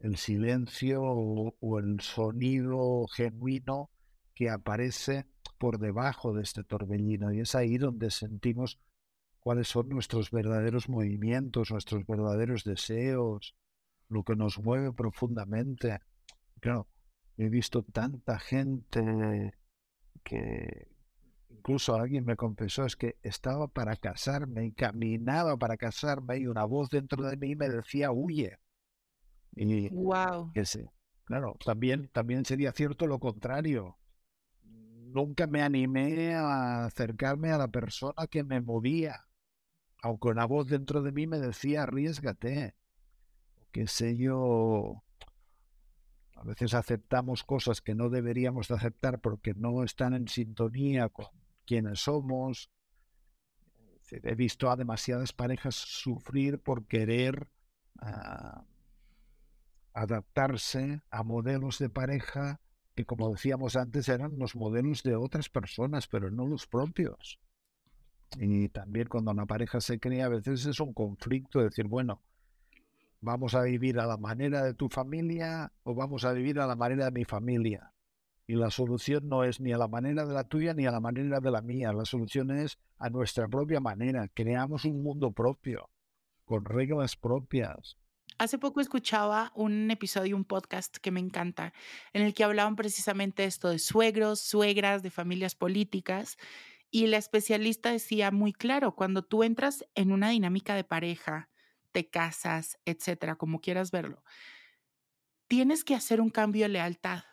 el, 0.00 0.16
silencio 0.16 1.02
o, 1.02 1.78
el 1.78 2.00
sonido 2.00 3.06
genuino 3.08 3.90
que 4.34 4.48
aparece 4.48 5.26
por 5.58 5.78
debajo 5.78 6.32
de 6.32 6.42
este 6.42 6.64
torbellino 6.64 7.32
y 7.32 7.40
es 7.40 7.54
ahí 7.54 7.76
donde 7.76 8.10
sentimos 8.10 8.78
cuáles 9.40 9.68
son 9.68 9.88
nuestros 9.90 10.30
verdaderos 10.30 10.88
movimientos, 10.88 11.70
nuestros 11.70 12.06
verdaderos 12.06 12.64
deseos, 12.64 13.54
lo 14.08 14.24
que 14.24 14.34
nos 14.34 14.58
mueve 14.58 14.92
profundamente. 14.92 16.00
Claro, 16.60 16.88
he 17.36 17.48
visto 17.48 17.82
tanta 17.82 18.38
gente 18.38 19.54
que 20.24 20.95
incluso 21.58 21.94
alguien 21.94 22.24
me 22.24 22.36
confesó 22.36 22.84
es 22.84 22.96
que 22.96 23.16
estaba 23.22 23.68
para 23.68 23.96
casarme 23.96 24.66
y 24.66 24.72
caminaba 24.72 25.56
para 25.56 25.76
casarme 25.76 26.38
y 26.38 26.46
una 26.46 26.64
voz 26.64 26.90
dentro 26.90 27.24
de 27.24 27.36
mí 27.36 27.56
me 27.56 27.68
decía 27.68 28.12
huye. 28.12 28.58
Y 29.54 29.88
wow. 29.88 30.52
que 30.52 30.64
sí. 30.64 30.84
Claro, 31.24 31.56
también, 31.64 32.08
también 32.12 32.44
sería 32.44 32.72
cierto 32.72 33.06
lo 33.06 33.18
contrario. 33.18 33.98
Nunca 34.62 35.46
me 35.46 35.62
animé 35.62 36.34
a 36.34 36.84
acercarme 36.84 37.50
a 37.50 37.58
la 37.58 37.68
persona 37.68 38.26
que 38.30 38.44
me 38.44 38.60
movía, 38.60 39.26
aunque 40.02 40.28
una 40.28 40.44
voz 40.44 40.68
dentro 40.68 41.02
de 41.02 41.10
mí 41.10 41.26
me 41.26 41.40
decía 41.40 41.82
arriesgate. 41.82 42.76
Qué 43.72 43.86
sé 43.86 44.16
yo, 44.16 45.02
a 46.36 46.44
veces 46.44 46.74
aceptamos 46.74 47.42
cosas 47.44 47.80
que 47.80 47.94
no 47.94 48.10
deberíamos 48.10 48.68
de 48.68 48.74
aceptar 48.74 49.20
porque 49.20 49.54
no 49.54 49.82
están 49.82 50.14
en 50.14 50.28
sintonía 50.28 51.08
con 51.08 51.26
quienes 51.66 52.00
somos. 52.00 52.70
He 54.10 54.34
visto 54.34 54.70
a 54.70 54.76
demasiadas 54.76 55.32
parejas 55.32 55.74
sufrir 55.74 56.60
por 56.60 56.86
querer 56.86 57.48
ah, 58.00 58.64
adaptarse 59.92 61.02
a 61.10 61.22
modelos 61.24 61.78
de 61.78 61.90
pareja 61.90 62.60
que, 62.94 63.04
como 63.04 63.30
decíamos 63.30 63.76
antes, 63.76 64.08
eran 64.08 64.38
los 64.38 64.54
modelos 64.54 65.02
de 65.02 65.16
otras 65.16 65.48
personas, 65.48 66.06
pero 66.06 66.30
no 66.30 66.46
los 66.46 66.66
propios. 66.66 67.40
Y 68.38 68.68
también 68.68 69.08
cuando 69.08 69.32
una 69.32 69.46
pareja 69.46 69.80
se 69.80 69.98
crea, 69.98 70.26
a 70.26 70.30
veces 70.30 70.64
es 70.66 70.80
un 70.80 70.94
conflicto, 70.94 71.60
decir, 71.60 71.86
bueno, 71.86 72.22
¿Vamos 73.20 73.54
a 73.54 73.62
vivir 73.62 73.98
a 73.98 74.06
la 74.06 74.16
manera 74.16 74.62
de 74.62 74.74
tu 74.74 74.88
familia 74.88 75.72
o 75.82 75.94
vamos 75.94 76.24
a 76.24 76.32
vivir 76.32 76.60
a 76.60 76.66
la 76.66 76.76
manera 76.76 77.06
de 77.06 77.10
mi 77.10 77.24
familia? 77.24 77.92
Y 78.46 78.54
la 78.54 78.70
solución 78.70 79.28
no 79.28 79.42
es 79.42 79.60
ni 79.60 79.72
a 79.72 79.78
la 79.78 79.88
manera 79.88 80.24
de 80.24 80.32
la 80.32 80.44
tuya 80.44 80.72
ni 80.72 80.86
a 80.86 80.92
la 80.92 81.00
manera 81.00 81.40
de 81.40 81.50
la 81.50 81.62
mía. 81.62 81.92
La 81.92 82.04
solución 82.04 82.50
es 82.52 82.78
a 82.98 83.10
nuestra 83.10 83.48
propia 83.48 83.80
manera. 83.80 84.28
Creamos 84.28 84.84
un 84.84 85.02
mundo 85.02 85.32
propio, 85.32 85.90
con 86.44 86.64
reglas 86.64 87.16
propias. 87.16 87.96
Hace 88.38 88.58
poco 88.58 88.80
escuchaba 88.80 89.50
un 89.54 89.90
episodio, 89.90 90.36
un 90.36 90.44
podcast 90.44 90.98
que 90.98 91.10
me 91.10 91.20
encanta, 91.20 91.72
en 92.12 92.22
el 92.22 92.34
que 92.34 92.44
hablaban 92.44 92.76
precisamente 92.76 93.44
esto 93.44 93.70
de 93.70 93.78
suegros, 93.78 94.40
suegras, 94.40 95.02
de 95.02 95.10
familias 95.10 95.54
políticas. 95.54 96.36
Y 96.90 97.06
la 97.06 97.16
especialista 97.16 97.90
decía 97.90 98.30
muy 98.30 98.52
claro, 98.52 98.94
cuando 98.94 99.22
tú 99.24 99.42
entras 99.42 99.84
en 99.94 100.12
una 100.12 100.28
dinámica 100.28 100.74
de 100.74 100.84
pareja, 100.84 101.48
te 101.92 102.10
casas, 102.10 102.78
etcétera, 102.84 103.36
como 103.36 103.60
quieras 103.60 103.90
verlo, 103.90 104.22
tienes 105.48 105.82
que 105.82 105.94
hacer 105.94 106.20
un 106.20 106.30
cambio 106.30 106.66
de 106.66 106.68
lealtad. 106.68 107.24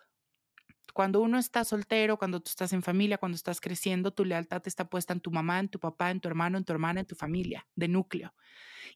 Cuando 0.94 1.22
uno 1.22 1.40
está 1.40 1.64
soltero, 1.66 2.18
cuando 2.18 2.40
tú 2.40 2.50
estás 2.50 2.72
en 2.74 2.84
familia, 2.84 3.18
cuando 3.18 3.36
estás 3.36 3.60
creciendo, 3.62 4.12
tu 4.14 4.26
lealtad 4.26 4.62
está 4.66 4.90
puesta 4.90 5.14
en 5.14 5.22
tu 5.22 5.32
mamá, 5.32 5.60
en 5.60 5.70
tu 5.70 5.80
papá, 5.80 6.12
en 6.12 6.20
tu 6.22 6.28
hermano, 6.30 6.58
en 6.58 6.66
tu 6.66 6.74
hermana, 6.74 7.02
en 7.02 7.08
tu 7.08 7.16
familia, 7.16 7.68
de 7.76 7.88
núcleo. 7.88 8.34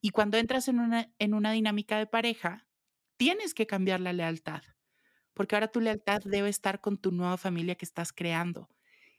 Y 0.01 0.11
cuando 0.11 0.37
entras 0.37 0.67
en 0.67 0.79
una, 0.79 1.11
en 1.19 1.33
una 1.33 1.51
dinámica 1.53 1.97
de 1.99 2.07
pareja, 2.07 2.67
tienes 3.17 3.53
que 3.53 3.67
cambiar 3.67 3.99
la 4.01 4.13
lealtad, 4.13 4.63
porque 5.33 5.55
ahora 5.55 5.69
tu 5.69 5.81
lealtad 5.81 6.21
debe 6.25 6.49
estar 6.49 6.81
con 6.81 6.97
tu 6.97 7.11
nueva 7.11 7.37
familia 7.37 7.75
que 7.75 7.85
estás 7.85 8.13
creando. 8.13 8.69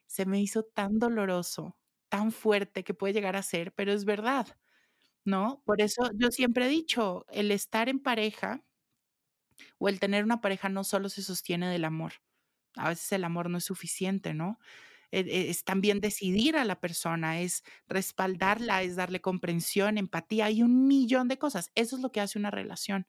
Se 0.07 0.27
me 0.27 0.41
hizo 0.41 0.65
tan 0.65 0.99
doloroso, 0.99 1.79
tan 2.09 2.33
fuerte 2.33 2.85
que 2.85 2.95
puede 2.95 3.15
llegar 3.15 3.37
a 3.37 3.43
ser, 3.43 3.73
pero 3.75 3.93
es 3.93 4.05
verdad. 4.05 4.49
¿no? 5.25 5.63
Por 5.65 5.81
eso 5.81 6.11
yo 6.15 6.31
siempre 6.31 6.67
he 6.67 6.69
dicho, 6.69 7.27
el 7.31 7.51
estar 7.53 7.89
en 7.89 8.01
pareja 8.01 8.65
o 9.79 9.89
el 9.89 9.99
tener 10.01 10.25
una 10.25 10.41
pareja 10.41 10.69
no 10.69 10.85
solo 10.85 11.09
se 11.09 11.23
sostiene 11.23 11.69
del 11.69 11.85
amor. 11.85 12.15
A 12.77 12.91
veces 12.91 13.13
el 13.13 13.25
amor 13.25 13.51
no 13.51 13.59
es 13.59 13.65
suficiente, 13.65 14.35
¿no? 14.35 14.59
E, 15.11 15.21
e, 15.21 15.51
es, 15.51 15.65
también 15.65 16.01
decidir 16.01 16.57
a 16.57 16.65
la 16.65 16.81
persona, 16.81 17.41
es 17.41 17.65
respaldarla, 17.87 18.83
es 18.83 18.97
darle 18.97 19.21
comprensión, 19.21 19.99
empatía, 19.99 20.47
hay 20.47 20.63
un 20.63 20.87
millón 20.87 21.29
de 21.29 21.39
cosas. 21.39 21.71
Eso 21.75 21.97
es 21.97 22.03
lo 22.03 22.13
que 22.13 22.21
hace 22.21 22.39
una 22.39 22.51
relación, 22.51 23.07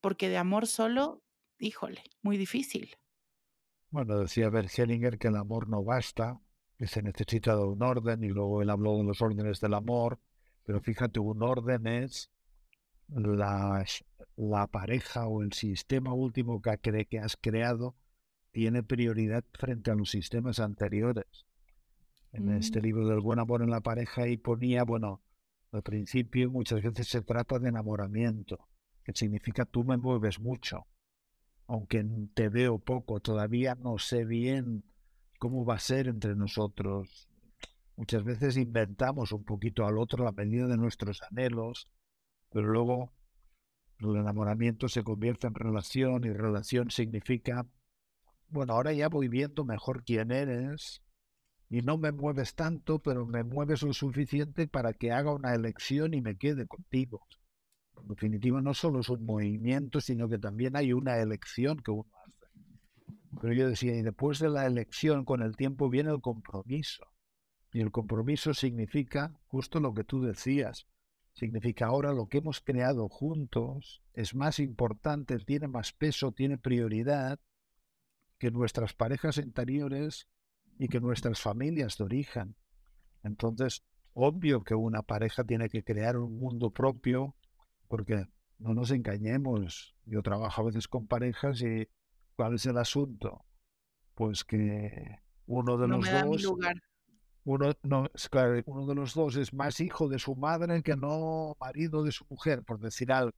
porque 0.00 0.28
de 0.28 0.38
amor 0.38 0.66
solo, 0.66 1.22
híjole, 1.58 2.02
muy 2.22 2.36
difícil. 2.36 2.96
Bueno, 3.90 4.18
decía 4.18 4.50
Bert 4.50 4.70
Hellinger 4.78 5.18
que 5.18 5.28
el 5.28 5.36
amor 5.36 5.68
no 5.68 5.82
basta, 5.82 6.38
que 6.78 6.86
se 6.86 7.02
necesita 7.02 7.56
de 7.56 7.64
un 7.64 7.82
orden, 7.82 8.22
y 8.22 8.28
luego 8.28 8.62
él 8.62 8.70
habló 8.70 8.96
de 8.98 9.04
los 9.04 9.20
órdenes 9.20 9.60
del 9.60 9.74
amor, 9.74 10.20
pero 10.64 10.80
fíjate, 10.80 11.20
un 11.20 11.42
orden 11.42 11.86
es 11.86 12.30
la, 13.08 13.84
la 14.36 14.66
pareja 14.68 15.26
o 15.26 15.42
el 15.42 15.52
sistema 15.52 16.12
último 16.12 16.60
que, 16.62 17.06
que 17.06 17.18
has 17.18 17.36
creado 17.36 17.96
tiene 18.52 18.82
prioridad 18.82 19.44
frente 19.52 19.90
a 19.90 19.94
los 19.94 20.10
sistemas 20.10 20.60
anteriores. 20.60 21.46
En 22.32 22.52
este 22.52 22.80
mm. 22.80 22.82
libro 22.82 23.08
del 23.08 23.20
buen 23.20 23.38
amor 23.38 23.62
en 23.62 23.70
la 23.70 23.80
pareja 23.80 24.28
y 24.28 24.36
ponía, 24.36 24.84
bueno, 24.84 25.22
al 25.72 25.82
principio 25.82 26.50
muchas 26.50 26.82
veces 26.82 27.08
se 27.08 27.22
trata 27.22 27.58
de 27.58 27.68
enamoramiento, 27.68 28.68
que 29.04 29.12
significa 29.14 29.64
tú 29.64 29.84
me 29.84 29.96
mueves 29.96 30.40
mucho, 30.40 30.86
aunque 31.66 32.04
te 32.34 32.48
veo 32.48 32.78
poco, 32.78 33.20
todavía 33.20 33.74
no 33.76 33.98
sé 33.98 34.24
bien 34.24 34.84
cómo 35.38 35.64
va 35.64 35.74
a 35.76 35.80
ser 35.80 36.08
entre 36.08 36.34
nosotros, 36.34 37.30
Muchas 38.00 38.24
veces 38.24 38.56
inventamos 38.56 39.30
un 39.30 39.44
poquito 39.44 39.84
al 39.84 39.98
otro 39.98 40.24
la 40.24 40.32
medida 40.32 40.66
de 40.66 40.78
nuestros 40.78 41.20
anhelos, 41.30 41.86
pero 42.48 42.66
luego 42.66 43.12
el 43.98 44.16
enamoramiento 44.16 44.88
se 44.88 45.04
convierte 45.04 45.48
en 45.48 45.54
relación 45.54 46.24
y 46.24 46.30
relación 46.32 46.90
significa, 46.90 47.66
bueno, 48.50 48.74
ahora 48.74 48.92
ya 48.92 49.08
voy 49.08 49.28
viendo 49.28 49.64
mejor 49.64 50.04
quién 50.04 50.32
eres 50.32 51.02
y 51.68 51.82
no 51.82 51.98
me 51.98 52.10
mueves 52.10 52.54
tanto, 52.54 52.98
pero 52.98 53.26
me 53.26 53.44
mueves 53.44 53.82
lo 53.82 53.92
suficiente 53.92 54.66
para 54.66 54.92
que 54.92 55.12
haga 55.12 55.32
una 55.32 55.54
elección 55.54 56.14
y 56.14 56.20
me 56.20 56.36
quede 56.36 56.66
contigo. 56.66 57.26
En 58.00 58.08
definitiva, 58.08 58.60
no 58.60 58.74
solo 58.74 59.00
es 59.00 59.08
un 59.08 59.24
movimiento, 59.24 60.00
sino 60.00 60.28
que 60.28 60.38
también 60.38 60.74
hay 60.76 60.92
una 60.92 61.18
elección 61.18 61.78
que 61.78 61.92
uno 61.92 62.10
hace. 62.24 62.46
Pero 63.40 63.52
yo 63.54 63.68
decía, 63.68 63.94
y 63.94 64.02
después 64.02 64.40
de 64.40 64.48
la 64.48 64.66
elección, 64.66 65.24
con 65.24 65.42
el 65.42 65.56
tiempo 65.56 65.88
viene 65.88 66.10
el 66.10 66.20
compromiso. 66.20 67.06
Y 67.72 67.80
el 67.80 67.92
compromiso 67.92 68.52
significa 68.52 69.38
justo 69.46 69.78
lo 69.78 69.94
que 69.94 70.02
tú 70.02 70.22
decías. 70.22 70.88
Significa 71.34 71.86
ahora 71.86 72.12
lo 72.12 72.26
que 72.26 72.38
hemos 72.38 72.60
creado 72.60 73.08
juntos 73.08 74.02
es 74.12 74.34
más 74.34 74.58
importante, 74.58 75.38
tiene 75.38 75.68
más 75.68 75.92
peso, 75.92 76.32
tiene 76.32 76.58
prioridad 76.58 77.38
que 78.40 78.50
nuestras 78.50 78.94
parejas 78.94 79.38
anteriores 79.38 80.26
y 80.78 80.88
que 80.88 80.98
nuestras 80.98 81.40
familias 81.40 81.98
de 81.98 82.04
origen. 82.04 82.56
Entonces, 83.22 83.84
obvio 84.14 84.64
que 84.64 84.74
una 84.74 85.02
pareja 85.02 85.44
tiene 85.44 85.68
que 85.68 85.84
crear 85.84 86.16
un 86.16 86.38
mundo 86.38 86.70
propio, 86.70 87.36
porque 87.86 88.26
no 88.58 88.72
nos 88.72 88.90
engañemos. 88.90 89.94
Yo 90.06 90.22
trabajo 90.22 90.62
a 90.62 90.64
veces 90.64 90.88
con 90.88 91.06
parejas 91.06 91.60
y 91.60 91.86
¿cuál 92.34 92.54
es 92.54 92.64
el 92.64 92.78
asunto? 92.78 93.44
Pues 94.14 94.42
que 94.42 95.18
uno 95.46 95.76
de 95.76 95.88
los 95.88 96.10
dos 96.10 96.54
uno, 97.44 97.72
no, 97.82 98.06
claro, 98.30 98.62
uno 98.66 98.86
de 98.86 98.94
los 98.94 99.14
dos 99.14 99.36
es 99.36 99.52
más 99.52 99.80
hijo 99.80 100.08
de 100.08 100.18
su 100.18 100.34
madre 100.36 100.82
que 100.82 100.96
no 100.96 101.56
marido 101.60 102.02
de 102.04 102.12
su 102.12 102.24
mujer, 102.28 102.62
por 102.62 102.80
decir 102.80 103.12
algo. 103.12 103.36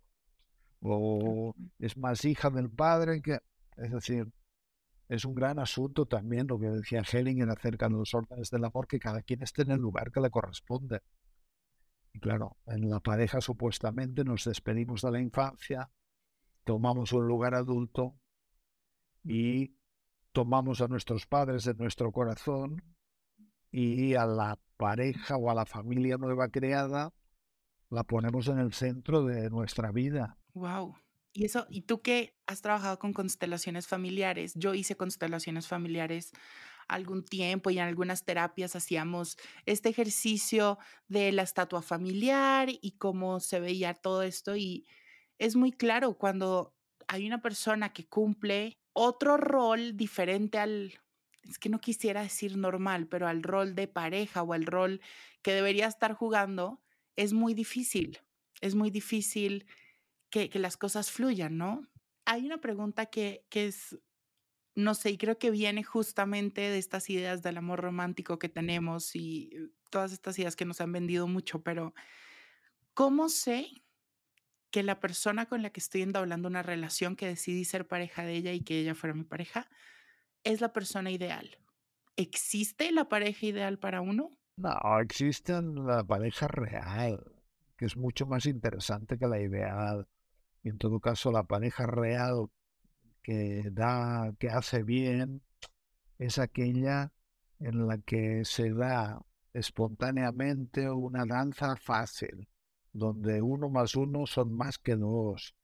O 0.80 1.54
es 1.80 1.96
más 1.96 2.24
hija 2.24 2.50
del 2.50 2.70
padre 2.70 3.20
que... 3.20 3.38
Es 3.76 3.90
decir, 3.90 4.30
es 5.12 5.26
un 5.26 5.34
gran 5.34 5.58
asunto 5.58 6.06
también 6.06 6.46
lo 6.46 6.58
que 6.58 6.70
decía 6.70 7.02
Hellinger 7.02 7.50
acerca 7.50 7.86
de 7.86 7.96
los 7.96 8.14
órdenes 8.14 8.48
del 8.50 8.64
amor, 8.64 8.86
que 8.86 8.98
cada 8.98 9.20
quien 9.20 9.42
esté 9.42 9.60
en 9.60 9.72
el 9.72 9.78
lugar 9.78 10.10
que 10.10 10.22
le 10.22 10.30
corresponde. 10.30 11.02
Y 12.14 12.18
claro, 12.18 12.56
en 12.64 12.88
la 12.88 12.98
pareja 13.00 13.42
supuestamente 13.42 14.24
nos 14.24 14.44
despedimos 14.44 15.02
de 15.02 15.10
la 15.10 15.20
infancia, 15.20 15.90
tomamos 16.64 17.12
un 17.12 17.28
lugar 17.28 17.54
adulto 17.54 18.14
y 19.22 19.76
tomamos 20.32 20.80
a 20.80 20.88
nuestros 20.88 21.26
padres 21.26 21.64
de 21.64 21.74
nuestro 21.74 22.10
corazón 22.10 22.82
y 23.70 24.14
a 24.14 24.24
la 24.24 24.58
pareja 24.78 25.36
o 25.36 25.50
a 25.50 25.54
la 25.54 25.66
familia 25.66 26.16
nueva 26.16 26.48
creada 26.48 27.12
la 27.90 28.04
ponemos 28.04 28.48
en 28.48 28.58
el 28.58 28.72
centro 28.72 29.24
de 29.24 29.50
nuestra 29.50 29.92
vida. 29.92 30.38
Wow. 30.54 30.94
Y 31.34 31.46
eso, 31.46 31.66
¿y 31.70 31.82
tú 31.82 32.02
qué 32.02 32.36
has 32.46 32.60
trabajado 32.60 32.98
con 32.98 33.12
constelaciones 33.14 33.86
familiares? 33.86 34.52
Yo 34.54 34.74
hice 34.74 34.96
constelaciones 34.96 35.66
familiares 35.66 36.32
algún 36.88 37.24
tiempo 37.24 37.70
y 37.70 37.78
en 37.78 37.84
algunas 37.84 38.24
terapias 38.24 38.76
hacíamos 38.76 39.38
este 39.66 39.88
ejercicio 39.88 40.78
de 41.08 41.32
la 41.32 41.42
estatua 41.42 41.80
familiar 41.82 42.68
y 42.70 42.92
cómo 42.98 43.40
se 43.40 43.60
veía 43.60 43.94
todo 43.94 44.22
esto 44.22 44.56
y 44.56 44.86
es 45.38 45.56
muy 45.56 45.72
claro 45.72 46.18
cuando 46.18 46.74
hay 47.08 47.26
una 47.26 47.40
persona 47.42 47.92
que 47.92 48.06
cumple 48.06 48.78
otro 48.92 49.36
rol 49.38 49.96
diferente 49.96 50.58
al, 50.58 50.94
es 51.48 51.58
que 51.58 51.68
no 51.68 51.80
quisiera 51.80 52.22
decir 52.22 52.56
normal, 52.56 53.08
pero 53.08 53.26
al 53.28 53.42
rol 53.42 53.74
de 53.74 53.88
pareja 53.88 54.42
o 54.42 54.52
al 54.52 54.66
rol 54.66 55.00
que 55.42 55.52
debería 55.52 55.86
estar 55.86 56.14
jugando, 56.14 56.80
es 57.16 57.32
muy 57.32 57.54
difícil, 57.54 58.18
es 58.60 58.74
muy 58.74 58.90
difícil 58.90 59.66
que, 60.32 60.58
las 60.58 60.76
cosas 60.76 61.12
fluyan, 61.12 61.58
¿no? 61.58 61.86
Hay 62.24 62.46
una 62.46 62.60
pregunta 62.60 63.06
que, 63.06 63.44
que 63.50 63.66
es, 63.66 63.98
no 64.74 64.94
sé, 64.94 65.10
y 65.10 65.18
creo 65.18 65.38
que 65.38 65.50
viene 65.50 65.84
justamente 65.84 66.62
de 66.62 66.78
estas 66.78 67.10
ideas 67.10 67.42
del 67.42 67.58
amor 67.58 67.80
romántico 67.80 68.38
que 68.38 68.48
tenemos 68.48 69.14
y 69.14 69.50
todas 69.90 70.12
estas 70.12 70.38
ideas 70.38 70.56
que 70.56 70.64
nos 70.64 70.80
han 70.80 70.90
vendido 70.90 71.28
mucho, 71.28 71.62
pero 71.62 71.94
¿cómo 72.94 73.28
sé 73.28 73.82
que 74.72 74.82
la 74.82 75.00
persona 75.00 75.46
con 75.46 75.62
la 75.62 75.70
que 75.70 75.80
estoy 75.80 76.00
entablando 76.00 76.48
una 76.48 76.62
relación, 76.62 77.14
que 77.14 77.26
decidí 77.26 77.64
ser 77.64 77.86
pareja 77.86 78.24
de 78.24 78.32
ella 78.32 78.52
y 78.52 78.62
que 78.62 78.80
ella 78.80 78.94
fuera 78.94 79.14
mi 79.14 79.24
pareja, 79.24 79.68
es 80.44 80.62
la 80.62 80.72
persona 80.72 81.10
ideal. 81.10 81.58
¿Existe 82.16 82.90
la 82.90 83.08
pareja 83.08 83.46
ideal 83.46 83.78
para 83.78 84.00
uno? 84.00 84.30
No, 84.56 84.72
existe 85.00 85.52
la 85.60 86.02
pareja 86.02 86.48
real, 86.48 87.22
que 87.76 87.84
es 87.84 87.96
mucho 87.96 88.26
más 88.26 88.46
interesante 88.46 89.18
que 89.18 89.26
la 89.26 89.40
ideal. 89.40 90.08
Y 90.62 90.68
en 90.68 90.78
todo 90.78 91.00
caso, 91.00 91.32
la 91.32 91.44
pareja 91.44 91.86
real 91.86 92.48
que 93.22 93.68
da, 93.72 94.32
que 94.38 94.48
hace 94.48 94.82
bien, 94.82 95.42
es 96.18 96.38
aquella 96.38 97.12
en 97.58 97.86
la 97.86 97.98
que 97.98 98.44
se 98.44 98.72
da 98.72 99.20
espontáneamente 99.52 100.90
una 100.90 101.24
danza 101.26 101.76
fácil, 101.76 102.48
donde 102.92 103.42
uno 103.42 103.68
más 103.68 103.94
uno 103.96 104.26
son 104.26 104.52
más 104.54 104.78
que 104.78 104.96
dos, 104.96 105.54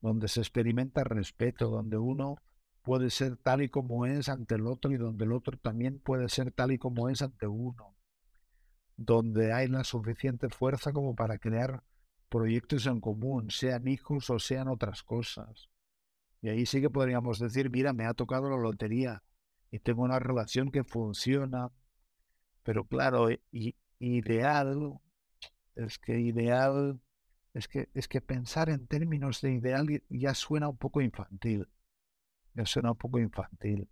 donde 0.00 0.28
se 0.28 0.40
experimenta 0.40 1.04
respeto, 1.04 1.68
donde 1.68 1.98
uno 1.98 2.36
puede 2.82 3.10
ser 3.10 3.36
tal 3.36 3.62
y 3.62 3.68
como 3.68 4.06
es 4.06 4.28
ante 4.28 4.54
el 4.54 4.66
otro 4.66 4.92
y 4.92 4.96
donde 4.96 5.24
el 5.24 5.32
otro 5.32 5.58
también 5.58 5.98
puede 5.98 6.28
ser 6.28 6.52
tal 6.52 6.72
y 6.72 6.78
como 6.78 7.08
es 7.08 7.20
ante 7.20 7.46
uno, 7.46 7.96
donde 8.96 9.52
hay 9.52 9.68
la 9.68 9.82
suficiente 9.84 10.48
fuerza 10.48 10.92
como 10.92 11.14
para 11.14 11.38
crear 11.38 11.82
proyectos 12.28 12.86
en 12.86 13.00
común, 13.00 13.50
sean 13.50 13.88
hijos 13.88 14.30
o 14.30 14.38
sean 14.38 14.68
otras 14.68 15.02
cosas. 15.02 15.68
Y 16.42 16.48
ahí 16.48 16.66
sí 16.66 16.80
que 16.80 16.90
podríamos 16.90 17.38
decir, 17.38 17.70
mira, 17.70 17.92
me 17.92 18.06
ha 18.06 18.14
tocado 18.14 18.50
la 18.50 18.56
lotería 18.56 19.22
y 19.70 19.78
tengo 19.78 20.02
una 20.02 20.18
relación 20.18 20.70
que 20.70 20.84
funciona, 20.84 21.70
pero 22.62 22.84
claro, 22.84 23.30
y, 23.30 23.76
ideal 23.98 25.00
es 25.74 25.98
que 25.98 26.20
ideal, 26.20 27.00
es 27.54 27.68
que, 27.68 27.88
es 27.94 28.08
que 28.08 28.20
pensar 28.20 28.68
en 28.68 28.86
términos 28.86 29.40
de 29.40 29.52
ideal 29.52 30.02
ya 30.08 30.34
suena 30.34 30.68
un 30.68 30.76
poco 30.76 31.00
infantil. 31.00 31.68
Ya 32.54 32.64
suena 32.64 32.92
un 32.92 32.96
poco 32.96 33.18
infantil. 33.18 33.88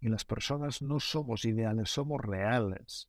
Y 0.00 0.08
las 0.08 0.24
personas 0.24 0.82
no 0.82 1.00
somos 1.00 1.44
ideales, 1.44 1.90
somos 1.90 2.20
reales. 2.20 3.08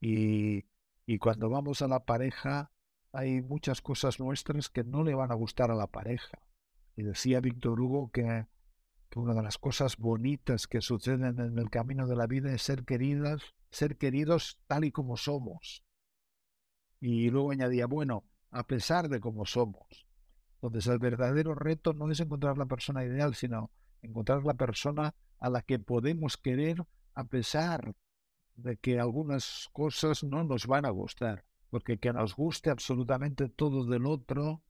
Y, 0.00 0.64
y 1.06 1.18
cuando 1.18 1.50
vamos 1.50 1.82
a 1.82 1.88
la 1.88 2.04
pareja, 2.04 2.70
hay 3.12 3.42
muchas 3.42 3.80
cosas 3.82 4.18
nuestras 4.18 4.68
que 4.70 4.84
no 4.84 5.04
le 5.04 5.14
van 5.14 5.30
a 5.30 5.36
gustar 5.36 5.70
a 5.70 5.74
la 5.74 5.86
pareja. 5.86 6.38
Y 6.96 7.02
decía 7.02 7.40
Víctor 7.40 7.80
Hugo 7.80 8.10
que, 8.10 8.46
que, 9.10 9.18
una 9.18 9.34
de 9.34 9.42
las 9.42 9.58
cosas 9.58 9.96
bonitas 9.98 10.66
que 10.66 10.80
suceden 10.80 11.38
en 11.38 11.58
el 11.58 11.70
camino 11.70 12.06
de 12.06 12.16
la 12.16 12.26
vida 12.26 12.52
es 12.52 12.62
ser 12.62 12.84
queridas, 12.84 13.42
ser 13.70 13.98
queridos 13.98 14.58
tal 14.66 14.84
y 14.84 14.92
como 14.92 15.16
somos. 15.16 15.84
Y 17.00 17.30
luego 17.30 17.50
añadía, 17.50 17.86
bueno, 17.86 18.24
a 18.50 18.66
pesar 18.66 19.08
de 19.08 19.20
cómo 19.20 19.44
somos. 19.44 20.06
Entonces 20.54 20.86
el 20.86 20.98
verdadero 20.98 21.54
reto 21.54 21.92
no 21.92 22.10
es 22.10 22.20
encontrar 22.20 22.56
la 22.56 22.66
persona 22.66 23.04
ideal, 23.04 23.34
sino 23.34 23.70
encontrar 24.02 24.44
la 24.44 24.54
persona 24.54 25.14
a 25.38 25.50
la 25.50 25.62
que 25.62 25.78
podemos 25.78 26.36
querer 26.36 26.86
a 27.14 27.24
pesar 27.24 27.94
de 28.54 28.76
que 28.76 29.00
algunas 29.00 29.68
cosas 29.72 30.22
no 30.22 30.44
nos 30.44 30.66
van 30.66 30.86
a 30.86 30.90
gustar. 30.90 31.44
Porque 31.72 31.98
que 31.98 32.12
nos 32.12 32.36
guste 32.36 32.68
absolutamente 32.68 33.48
todo 33.48 33.86
del 33.86 34.04
otro 34.04 34.62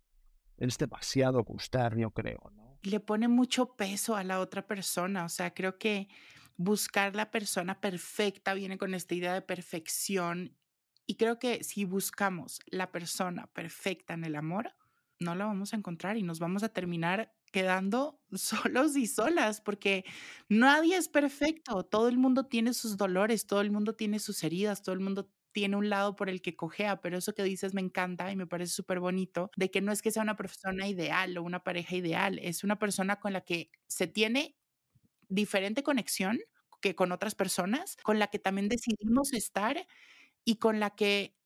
es 0.56 0.78
demasiado 0.78 1.42
gustar, 1.42 1.96
yo 1.98 2.12
creo, 2.12 2.52
¿no? 2.54 2.78
Le 2.84 3.00
pone 3.00 3.26
mucho 3.26 3.74
peso 3.74 4.14
a 4.14 4.22
la 4.22 4.38
otra 4.38 4.68
persona, 4.68 5.24
o 5.24 5.28
sea, 5.28 5.52
creo 5.52 5.78
que 5.78 6.08
buscar 6.56 7.16
la 7.16 7.32
persona 7.32 7.80
perfecta 7.80 8.54
viene 8.54 8.78
con 8.78 8.94
esta 8.94 9.16
idea 9.16 9.34
de 9.34 9.42
perfección 9.42 10.56
y 11.04 11.16
creo 11.16 11.40
que 11.40 11.64
si 11.64 11.84
buscamos 11.84 12.60
la 12.66 12.92
persona 12.92 13.48
perfecta 13.48 14.14
en 14.14 14.22
el 14.22 14.36
amor, 14.36 14.70
no 15.18 15.34
la 15.34 15.46
vamos 15.46 15.72
a 15.72 15.76
encontrar 15.76 16.16
y 16.16 16.22
nos 16.22 16.38
vamos 16.38 16.62
a 16.62 16.68
terminar 16.68 17.34
quedando 17.50 18.20
solos 18.32 18.96
y 18.96 19.08
solas, 19.08 19.60
porque 19.60 20.04
nadie 20.48 20.96
es 20.96 21.08
perfecto, 21.08 21.82
todo 21.84 22.08
el 22.08 22.18
mundo 22.18 22.46
tiene 22.46 22.74
sus 22.74 22.96
dolores, 22.96 23.44
todo 23.44 23.60
el 23.60 23.72
mundo 23.72 23.96
tiene 23.96 24.20
sus 24.20 24.44
heridas, 24.44 24.82
todo 24.82 24.94
el 24.94 25.00
mundo 25.00 25.28
tiene 25.52 25.76
un 25.76 25.90
lado 25.90 26.16
por 26.16 26.28
el 26.30 26.42
que 26.42 26.56
cojea, 26.56 27.00
pero 27.00 27.18
eso 27.18 27.34
que 27.34 27.42
dices 27.44 27.74
me 27.74 27.80
encanta 27.82 28.30
y 28.32 28.36
me 28.36 28.46
parece 28.46 28.72
súper 28.74 29.00
bonito, 29.00 29.50
de 29.56 29.70
que 29.70 29.80
no 29.80 29.92
es 29.92 30.02
que 30.02 30.10
sea 30.10 30.22
una 30.22 30.36
persona 30.36 30.88
ideal 30.88 31.36
o 31.38 31.42
una 31.42 31.62
pareja 31.64 31.96
ideal, 31.96 32.38
es 32.40 32.64
una 32.64 32.78
persona 32.78 33.20
con 33.20 33.32
la 33.32 33.42
que 33.42 33.70
se 33.88 34.06
tiene 34.06 34.56
diferente 35.28 35.82
conexión 35.82 36.40
que 36.80 36.94
con 36.96 37.12
otras 37.12 37.34
personas, 37.36 37.96
con 38.02 38.18
la 38.18 38.28
que 38.28 38.38
también 38.40 38.68
decidimos 38.68 39.32
estar 39.32 39.86
y 40.44 40.56
con 40.56 40.80
la 40.80 40.90
que 40.90 41.36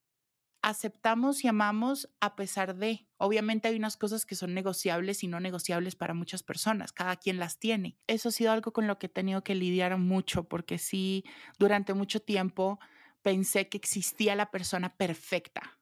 aceptamos 0.63 1.45
y 1.45 1.49
amamos 1.49 2.09
a 2.21 2.37
pesar 2.37 2.77
de. 2.77 3.07
Obviamente 3.19 3.69
hay 3.69 3.77
unas 3.77 3.97
cosas 3.97 4.27
que 4.27 4.35
son 4.35 4.55
negociables 4.55 5.23
y 5.23 5.29
no 5.29 5.41
negociables 5.41 5.97
para 5.97 6.15
muchas 6.15 6.43
personas, 6.43 6.93
cada 6.93 7.17
quien 7.17 7.39
las 7.39 7.59
tiene. 7.59 7.99
Eso 8.09 8.31
ha 8.31 8.33
sido 8.33 8.53
algo 8.53 8.73
con 8.73 8.87
lo 8.89 8.99
que 8.99 9.07
he 9.07 9.09
tenido 9.11 9.45
que 9.45 9.55
lidiar 9.55 9.97
mucho 9.99 10.45
porque 10.49 10.79
sí, 10.79 11.25
durante 11.59 11.95
mucho 11.95 12.21
tiempo 12.21 12.81
pensé 13.27 13.69
que 13.69 13.77
existía 13.77 14.37
la 14.37 14.53
persona 14.53 14.97
perfecta, 14.97 15.81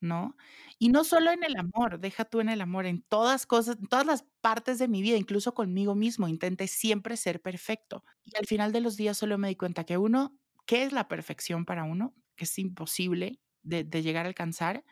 ¿no? 0.00 0.36
Y 0.78 0.90
no 0.90 1.02
solo 1.02 1.32
en 1.32 1.42
el 1.42 1.56
amor, 1.56 1.98
deja 1.98 2.24
tú 2.24 2.38
en 2.40 2.48
el 2.48 2.60
amor, 2.60 2.86
en 2.86 3.02
todas 3.02 3.46
cosas, 3.46 3.78
en 3.80 3.88
todas 3.88 4.06
las 4.06 4.24
partes 4.40 4.78
de 4.78 4.86
mi 4.86 5.02
vida, 5.02 5.16
incluso 5.16 5.54
conmigo 5.54 5.96
mismo, 5.96 6.28
intenté 6.28 6.68
siempre 6.68 7.16
ser 7.16 7.42
perfecto. 7.42 8.04
Y 8.24 8.36
al 8.38 8.46
final 8.46 8.70
de 8.72 8.80
los 8.80 8.96
días 8.96 9.18
solo 9.18 9.38
me 9.38 9.48
di 9.48 9.56
cuenta 9.56 9.82
que 9.84 9.98
uno, 9.98 10.38
¿qué 10.66 10.84
es 10.84 10.92
la 10.92 11.08
perfección 11.08 11.64
para 11.64 11.82
uno? 11.82 12.14
Que 12.36 12.44
es 12.44 12.56
imposible 12.60 13.40
de, 13.64 13.82
de 13.82 14.02
llegar 14.02 14.26
a 14.26 14.28
alcanzar, 14.28 14.84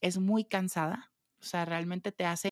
es 0.00 0.18
muy 0.18 0.46
cansada. 0.46 1.12
O 1.40 1.44
sea, 1.44 1.66
realmente 1.66 2.12
te 2.12 2.24
hace 2.26 2.51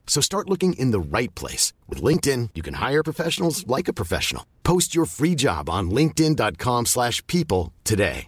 So 0.05 0.21
start 0.21 0.47
looking 0.47 0.73
in 0.73 0.91
the 0.91 0.99
right 0.99 1.33
place. 1.33 1.73
With 1.89 2.03
LinkedIn, 2.03 2.49
you 2.53 2.61
can 2.61 2.75
hire 2.75 3.01
professionals 3.01 3.65
like 3.65 3.87
a 3.87 3.93
professional. 3.93 4.45
Post 4.63 4.93
your 4.93 5.05
free 5.05 5.33
job 5.33 5.69
on 5.69 5.89
linkedin.com 5.89 6.85
slash 6.85 7.25
people 7.25 7.71
today. 7.83 8.27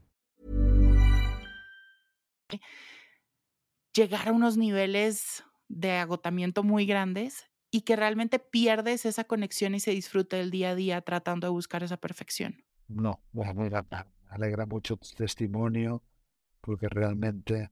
Llegar 3.96 4.30
a 4.30 4.32
unos 4.32 4.58
niveles 4.58 5.44
de 5.70 5.98
agotamiento 5.98 6.64
muy 6.64 6.86
grandes 6.86 7.46
y 7.72 7.82
que 7.82 7.96
realmente 7.96 8.40
pierdes 8.40 9.06
esa 9.06 9.24
conexión 9.24 9.76
y 9.76 9.80
se 9.80 9.92
disfruta 9.92 10.40
el 10.40 10.52
día 10.52 10.72
a 10.72 10.76
día 10.76 11.02
tratando 11.02 11.48
de 11.48 11.52
buscar 11.52 11.84
esa 11.84 11.98
perfección. 11.98 12.64
No, 12.88 13.22
bueno, 13.32 13.54
mira, 13.56 13.86
me 13.90 14.06
alegra 14.30 14.66
mucho 14.66 14.98
tu 14.98 15.10
testimonio 15.16 16.04
porque 16.62 16.88
realmente 16.90 17.72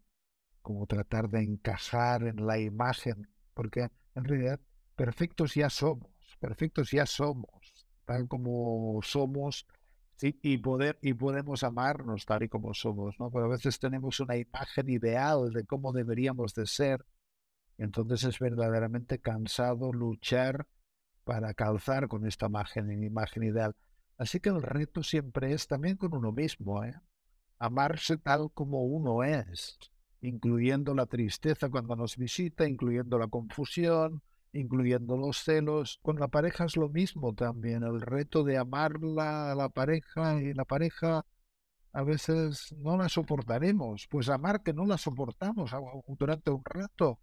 como 0.62 0.86
tratar 0.86 1.30
de 1.30 1.42
encajar 1.42 2.24
en 2.24 2.46
la 2.46 2.60
imagen, 2.60 3.28
porque 3.62 3.92
en 4.16 4.24
realidad 4.24 4.60
perfectos 4.96 5.54
ya 5.54 5.70
somos, 5.70 6.10
perfectos 6.40 6.90
ya 6.90 7.06
somos, 7.06 7.86
tal 8.06 8.28
como 8.28 9.00
somos, 9.04 9.68
y 10.20 10.58
poder 10.58 10.98
y 11.04 11.14
podemos 11.14 11.62
amarnos 11.62 12.26
tal 12.26 12.42
y 12.42 12.50
como 12.50 12.74
somos, 12.74 13.20
¿no? 13.20 13.30
Pero 13.30 13.46
a 13.46 13.50
veces 13.50 13.78
tenemos 13.78 14.20
una 14.20 14.36
imagen 14.36 14.90
ideal 14.90 15.54
de 15.54 15.64
cómo 15.68 15.94
deberíamos 15.94 16.56
de 16.56 16.66
ser, 16.66 17.06
entonces 17.78 18.24
es 18.24 18.40
verdaderamente 18.40 19.20
cansado 19.20 19.94
luchar 19.94 20.66
para 21.24 21.54
calzar 21.54 22.08
con 22.08 22.26
esta 22.26 22.48
imagen, 22.48 23.04
imagen 23.04 23.44
ideal. 23.44 23.76
Así 24.18 24.40
que 24.40 24.50
el 24.50 24.64
reto 24.64 25.04
siempre 25.04 25.54
es 25.54 25.68
también 25.68 25.98
con 25.98 26.16
uno 26.16 26.32
mismo, 26.32 26.84
¿eh? 26.84 26.96
amarse 27.60 28.18
tal 28.18 28.50
como 28.56 28.86
uno 28.86 29.24
es, 29.24 29.78
incluyendo 30.22 30.94
la 30.94 31.06
tristeza 31.06 31.70
cuando 31.70 31.96
nos 31.96 32.18
visita, 32.18 32.68
incluyendo 32.68 33.18
la 33.18 33.28
confusión, 33.28 34.22
incluyendo 34.54 35.18
los 35.18 35.44
celos. 35.44 36.00
Con 36.02 36.20
la 36.20 36.28
pareja 36.28 36.66
es 36.66 36.78
lo 36.78 36.90
mismo 36.90 37.34
también, 37.34 37.84
el 37.84 38.02
reto 38.02 38.44
de 38.44 38.58
amarla 38.58 39.52
a 39.52 39.56
la 39.56 39.70
pareja 39.70 40.42
y 40.42 40.54
la 40.54 40.66
pareja 40.66 41.26
a 41.94 42.04
veces 42.04 42.74
no 42.78 42.98
la 42.98 43.10
soportaremos, 43.10 44.08
pues 44.10 44.30
amar 44.30 44.64
que 44.64 44.74
no 44.74 44.86
la 44.86 44.98
soportamos 44.98 45.72
durante 46.08 46.52
un 46.52 46.64
rato. 46.64 47.20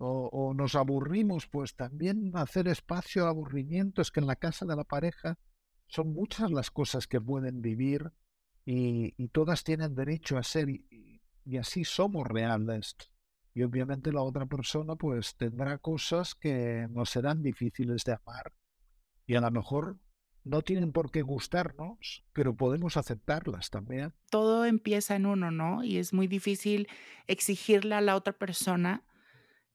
O, 0.00 0.54
nos 0.54 0.76
aburrimos, 0.76 1.48
pues 1.48 1.74
también 1.74 2.30
hacer 2.34 2.68
espacio 2.68 3.26
a 3.26 3.30
aburrimiento. 3.30 4.00
Es 4.00 4.12
que 4.12 4.20
en 4.20 4.28
la 4.28 4.36
casa 4.36 4.64
de 4.64 4.76
la 4.76 4.84
pareja 4.84 5.36
son 5.88 6.12
muchas 6.12 6.52
las 6.52 6.70
cosas 6.70 7.08
que 7.08 7.20
pueden 7.20 7.60
vivir 7.60 8.12
y, 8.64 9.12
todas 9.28 9.64
tienen 9.64 9.96
derecho 9.96 10.38
a 10.38 10.44
ser 10.44 10.68
y, 11.48 11.56
así 11.58 11.84
somos 11.84 12.26
reales. 12.26 12.96
Y 13.54 13.62
obviamente 13.62 14.12
la 14.12 14.22
otra 14.22 14.46
persona 14.46 14.94
pues 14.94 15.34
tendrá 15.36 15.78
cosas 15.78 16.34
que 16.34 16.86
nos 16.90 17.10
serán 17.10 17.42
difíciles 17.42 18.04
de 18.04 18.12
amar 18.12 18.52
y 19.26 19.34
a 19.34 19.40
lo 19.40 19.50
mejor 19.50 19.98
no 20.44 20.62
tienen 20.62 20.92
por 20.92 21.10
qué 21.10 21.22
gustarnos, 21.22 22.24
pero 22.32 22.56
podemos 22.56 22.96
aceptarlas 22.96 23.68
también. 23.68 24.14
Todo 24.30 24.64
empieza 24.64 25.16
en 25.16 25.26
uno, 25.26 25.50
¿no? 25.50 25.84
Y 25.84 25.98
es 25.98 26.14
muy 26.14 26.26
difícil 26.26 26.88
exigirle 27.26 27.94
a 27.94 28.00
la 28.00 28.16
otra 28.16 28.32
persona 28.32 29.04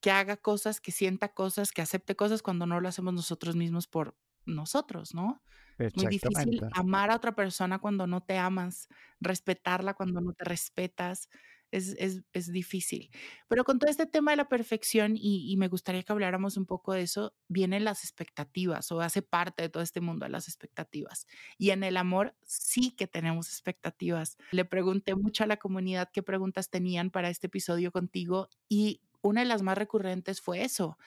que 0.01 0.09
haga 0.09 0.38
cosas, 0.38 0.81
que 0.81 0.91
sienta 0.91 1.33
cosas, 1.33 1.71
que 1.71 1.81
acepte 1.81 2.15
cosas 2.15 2.41
cuando 2.41 2.65
no 2.65 2.81
lo 2.81 2.89
hacemos 2.89 3.13
nosotros 3.13 3.55
mismos 3.55 3.88
por 3.88 4.17
nosotros, 4.45 5.13
¿no? 5.13 5.43
Es 5.77 5.95
muy 5.95 6.07
difícil 6.07 6.62
amar 6.73 7.12
a 7.12 7.15
otra 7.15 7.36
persona 7.36 7.79
cuando 7.79 8.07
no 8.07 8.21
te 8.21 8.38
amas, 8.38 8.88
respetarla 9.19 9.93
cuando 9.93 10.21
no 10.21 10.33
te 10.33 10.43
respetas. 10.45 11.29
Es, 11.73 11.95
es, 12.33 12.51
difícil. 12.51 13.09
Pero 13.47 13.63
con 13.63 13.79
todo 13.79 13.89
este 13.89 14.05
tema 14.05 14.29
de 14.29 14.38
la 14.38 14.47
perfección, 14.47 15.17
y, 15.17 15.51
y, 15.51 15.57
me 15.57 15.69
gustaría 15.69 16.03
que 16.03 16.12
habláramos 16.12 16.55
un 16.55 16.67
poco 16.67 16.93
de 16.93 17.01
eso, 17.01 17.33
vienen 17.47 17.83
las 17.83 18.03
expectativas 18.03 18.91
o 18.91 19.01
hace 19.01 19.23
parte 19.23 19.63
de 19.63 19.69
todo 19.69 19.81
este 19.81 19.99
mundo 19.99 20.25
de 20.25 20.29
las 20.29 20.47
expectativas. 20.47 21.25
Y 21.57 21.71
en 21.71 21.83
el 21.83 21.97
amor 21.97 22.36
sí 22.45 22.91
que 22.91 23.07
tenemos 23.07 23.47
expectativas. 23.47 24.38
Le 24.51 24.65
pregunté 24.65 25.15
mucho 25.15 25.43
a 25.43 25.47
la 25.47 25.57
comunidad 25.57 26.12
qué 26.13 26.21
preguntas 26.21 26.69
tenían 26.69 27.09
para 27.09 27.29
este 27.29 27.47
episodio 27.47 27.91
contigo 27.91 28.49
y 28.69 29.01
una 29.23 29.41
de 29.41 29.47
las 29.47 29.63
más 29.63 29.75
recurrentes 29.75 30.41
fue 30.41 30.63
eso. 30.63 30.99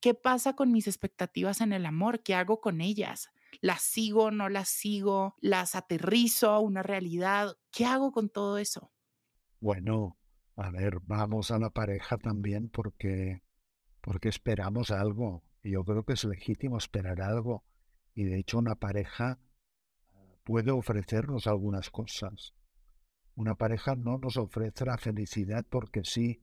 ¿Qué 0.00 0.14
pasa 0.14 0.54
con 0.54 0.72
mis 0.72 0.88
expectativas 0.88 1.60
en 1.60 1.72
el 1.72 1.86
amor? 1.86 2.24
¿Qué 2.24 2.34
hago 2.34 2.60
con 2.60 2.80
ellas? 2.80 3.30
¿Las 3.60 3.82
sigo, 3.82 4.32
no 4.32 4.48
las 4.48 4.68
sigo? 4.68 5.36
¿Las 5.40 5.76
aterrizo 5.76 6.50
a 6.50 6.58
una 6.58 6.82
realidad? 6.82 7.56
¿Qué 7.70 7.84
hago 7.84 8.10
con 8.10 8.28
todo 8.28 8.58
eso? 8.58 8.90
Bueno, 9.60 10.16
a 10.56 10.70
ver, 10.70 11.00
vamos 11.02 11.50
a 11.50 11.58
la 11.58 11.70
pareja 11.70 12.16
también 12.16 12.68
porque, 12.68 13.42
porque 14.00 14.28
esperamos 14.28 14.90
algo. 14.90 15.42
Yo 15.62 15.84
creo 15.84 16.04
que 16.04 16.12
es 16.12 16.24
legítimo 16.24 16.78
esperar 16.78 17.20
algo. 17.20 17.64
Y 18.14 18.24
de 18.24 18.38
hecho 18.38 18.58
una 18.58 18.76
pareja 18.76 19.38
puede 20.44 20.70
ofrecernos 20.70 21.46
algunas 21.46 21.90
cosas. 21.90 22.54
Una 23.34 23.54
pareja 23.54 23.94
no 23.96 24.18
nos 24.18 24.36
ofrece 24.36 24.84
la 24.84 24.96
felicidad 24.96 25.64
porque 25.68 26.02
sí, 26.04 26.42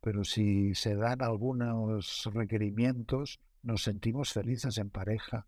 pero 0.00 0.24
si 0.24 0.74
se 0.74 0.96
dan 0.96 1.22
algunos 1.22 2.28
requerimientos, 2.32 3.40
nos 3.62 3.82
sentimos 3.82 4.32
felices 4.32 4.76
en 4.78 4.90
pareja. 4.90 5.46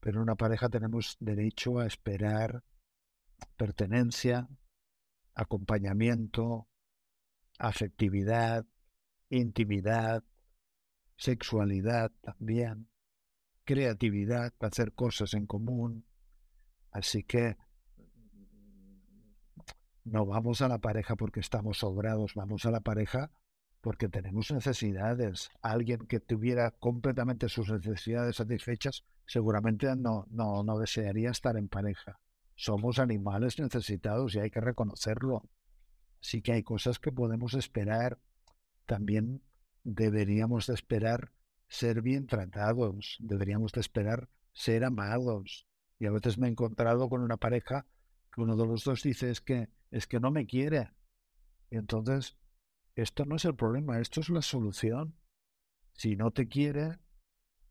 Pero 0.00 0.18
en 0.18 0.22
una 0.22 0.36
pareja 0.36 0.68
tenemos 0.68 1.16
derecho 1.20 1.78
a 1.78 1.86
esperar 1.86 2.62
pertenencia, 3.56 4.48
acompañamiento, 5.34 6.68
afectividad, 7.58 8.66
intimidad, 9.30 10.24
sexualidad 11.16 12.10
también, 12.20 12.88
creatividad, 13.64 14.52
hacer 14.60 14.92
cosas 14.92 15.34
en 15.34 15.46
común. 15.46 16.04
Así 16.90 17.22
que 17.22 17.56
no 20.04 20.26
vamos 20.26 20.62
a 20.62 20.68
la 20.68 20.78
pareja 20.78 21.16
porque 21.16 21.40
estamos 21.40 21.78
sobrados, 21.78 22.34
vamos 22.34 22.66
a 22.66 22.70
la 22.70 22.80
pareja 22.80 23.30
porque 23.80 24.08
tenemos 24.08 24.50
necesidades. 24.50 25.50
Alguien 25.60 26.06
que 26.06 26.20
tuviera 26.20 26.70
completamente 26.72 27.48
sus 27.48 27.70
necesidades 27.70 28.36
satisfechas 28.36 29.04
seguramente 29.26 29.94
no, 29.96 30.26
no, 30.30 30.62
no 30.62 30.78
desearía 30.78 31.30
estar 31.30 31.56
en 31.56 31.68
pareja. 31.68 32.18
Somos 32.62 33.00
animales 33.00 33.58
necesitados 33.58 34.36
y 34.36 34.38
hay 34.38 34.48
que 34.48 34.60
reconocerlo. 34.60 35.42
Así 36.20 36.42
que 36.42 36.52
hay 36.52 36.62
cosas 36.62 37.00
que 37.00 37.10
podemos 37.10 37.54
esperar. 37.54 38.20
También 38.86 39.42
deberíamos 39.82 40.68
de 40.68 40.74
esperar 40.74 41.32
ser 41.66 42.02
bien 42.02 42.28
tratados, 42.28 43.16
deberíamos 43.18 43.72
de 43.72 43.80
esperar 43.80 44.28
ser 44.52 44.84
amados. 44.84 45.66
Y 45.98 46.06
a 46.06 46.12
veces 46.12 46.38
me 46.38 46.46
he 46.46 46.50
encontrado 46.50 47.08
con 47.08 47.22
una 47.22 47.36
pareja 47.36 47.84
que 48.32 48.40
uno 48.40 48.54
de 48.54 48.64
los 48.64 48.84
dos 48.84 49.02
dice 49.02 49.28
es 49.30 49.40
que 49.40 49.68
es 49.90 50.06
que 50.06 50.20
no 50.20 50.30
me 50.30 50.46
quiere. 50.46 50.92
Y 51.68 51.78
entonces 51.78 52.38
esto 52.94 53.24
no 53.24 53.34
es 53.34 53.44
el 53.44 53.56
problema, 53.56 53.98
esto 53.98 54.20
es 54.20 54.28
la 54.28 54.40
solución. 54.40 55.16
Si 55.94 56.14
no 56.14 56.30
te 56.30 56.46
quiere, 56.46 57.00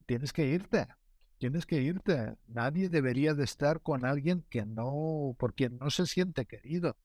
tienes 0.06 0.34
que 0.34 0.47
irte. 0.47 0.89
Tienes 1.41 1.65
que 1.65 1.82
irte. 1.82 2.36
Nadie 2.45 2.88
debería 2.88 3.34
de 3.34 3.45
estar 3.45 3.82
con 3.82 4.06
alguien 4.06 4.45
que 4.47 4.63
no, 4.63 5.36
por 5.39 5.56
quien 5.56 5.80
no 5.80 5.89
se 5.89 6.06
siente 6.06 6.45
querido. 6.45 6.95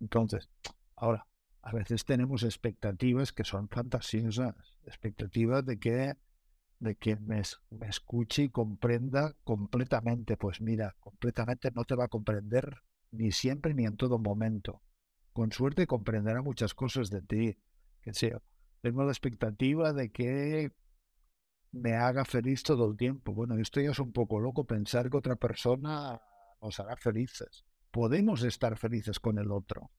Entonces, 0.00 0.48
ahora, 0.96 1.26
a 1.60 1.70
veces 1.74 2.06
tenemos 2.06 2.42
expectativas 2.42 3.34
que 3.34 3.44
son 3.44 3.68
fantasiosas, 3.68 4.54
expectativas 4.86 5.66
de 5.66 5.78
que 5.78 6.16
de 6.78 6.94
que 6.94 7.16
me, 7.16 7.42
me 7.68 7.86
escuche 7.86 8.44
y 8.44 8.48
comprenda 8.48 9.34
completamente. 9.44 10.38
Pues 10.38 10.62
mira, 10.62 10.96
completamente 10.98 11.70
no 11.70 11.84
te 11.84 11.94
va 11.94 12.06
a 12.06 12.08
comprender 12.08 12.78
ni 13.10 13.30
siempre 13.30 13.74
ni 13.74 13.84
en 13.84 13.98
todo 13.98 14.18
momento. 14.18 14.80
Con 15.34 15.52
suerte 15.52 15.86
comprenderá 15.86 16.40
muchas 16.40 16.72
cosas 16.72 17.10
de 17.10 17.20
ti. 17.20 17.58
Que 18.00 18.14
sea, 18.14 18.40
tengo 18.80 19.04
la 19.04 19.12
expectativa 19.12 19.92
de 19.92 20.10
que 20.10 20.72
me 21.72 21.94
haga 21.94 22.24
feliz 22.24 22.62
todo 22.62 22.90
el 22.90 22.96
tiempo. 22.96 23.32
Bueno, 23.32 23.56
esto 23.56 23.80
ya 23.80 23.90
es 23.90 23.98
un 23.98 24.12
poco 24.12 24.40
loco 24.40 24.64
pensar 24.64 25.10
que 25.10 25.16
otra 25.16 25.36
persona 25.36 26.20
nos 26.60 26.80
hará 26.80 26.96
felices. 26.96 27.64
Podemos 27.90 28.42
estar 28.42 28.76
felices 28.76 29.20
con 29.20 29.38
el 29.38 29.50
otro. 29.50 29.90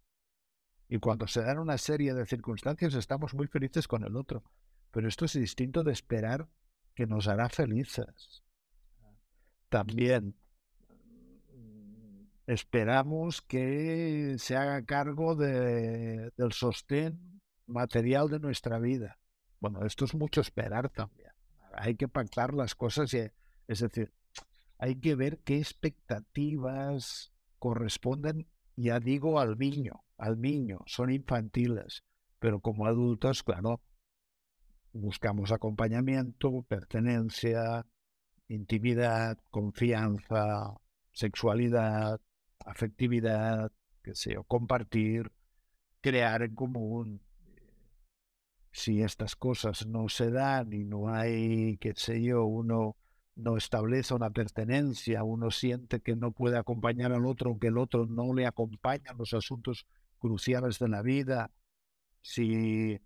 Y 0.87 0.99
cuando 0.99 1.27
se 1.27 1.41
dan 1.41 1.59
una 1.59 1.77
serie 1.77 2.13
de 2.13 2.25
circunstancias 2.25 2.93
estamos 2.95 3.33
muy 3.33 3.47
felices 3.47 3.87
con 3.87 4.03
el 4.03 4.15
otro. 4.15 4.43
Pero 4.91 5.07
esto 5.07 5.25
es 5.25 5.33
distinto 5.33 5.83
de 5.83 5.93
esperar 5.93 6.49
que 6.93 7.07
nos 7.07 7.27
hará 7.27 7.47
felices. 7.47 8.43
También 9.69 10.35
esperamos 12.45 13.41
que 13.41 14.35
se 14.37 14.57
haga 14.57 14.83
cargo 14.85 15.35
de, 15.35 16.31
del 16.35 16.51
sostén 16.51 17.41
material 17.67 18.29
de 18.29 18.39
nuestra 18.39 18.79
vida. 18.79 19.17
Bueno, 19.61 19.85
esto 19.85 20.03
es 20.03 20.13
mucho 20.13 20.41
esperar 20.41 20.89
también. 20.89 21.30
Hay 21.73 21.95
que 21.95 22.07
pactar 22.07 22.53
las 22.53 22.75
cosas, 22.75 23.13
y, 23.13 23.29
es 23.67 23.79
decir, 23.79 24.13
hay 24.77 24.95
que 24.95 25.15
ver 25.15 25.39
qué 25.39 25.57
expectativas 25.57 27.31
corresponden, 27.59 28.47
ya 28.75 28.99
digo, 28.99 29.39
al 29.39 29.57
niño, 29.57 30.03
al 30.17 30.41
niño, 30.41 30.79
son 30.87 31.11
infantiles, 31.11 32.03
pero 32.39 32.59
como 32.59 32.87
adultos, 32.87 33.43
claro, 33.43 33.81
buscamos 34.93 35.51
acompañamiento, 35.51 36.63
pertenencia, 36.63 37.85
intimidad, 38.47 39.37
confianza, 39.49 40.75
sexualidad, 41.11 42.19
afectividad, 42.65 43.71
que 44.03 44.15
sé 44.15 44.35
compartir, 44.47 45.31
crear 46.01 46.41
en 46.41 46.55
común. 46.55 47.21
Si 48.71 49.01
estas 49.01 49.35
cosas 49.35 49.85
no 49.85 50.07
se 50.09 50.31
dan 50.31 50.71
y 50.73 50.83
no 50.83 51.09
hay, 51.09 51.77
qué 51.77 51.93
sé 51.95 52.21
yo, 52.23 52.45
uno 52.45 52.95
no 53.35 53.57
establece 53.57 54.13
una 54.13 54.29
pertenencia, 54.29 55.23
uno 55.23 55.51
siente 55.51 56.01
que 56.01 56.15
no 56.15 56.31
puede 56.31 56.57
acompañar 56.57 57.11
al 57.11 57.25
otro, 57.25 57.57
que 57.59 57.67
el 57.67 57.77
otro 57.77 58.05
no 58.05 58.33
le 58.33 58.45
acompaña 58.45 59.11
en 59.11 59.17
los 59.17 59.33
asuntos 59.33 59.85
cruciales 60.19 60.79
de 60.79 60.87
la 60.87 61.01
vida, 61.01 61.51
si, 62.21 62.99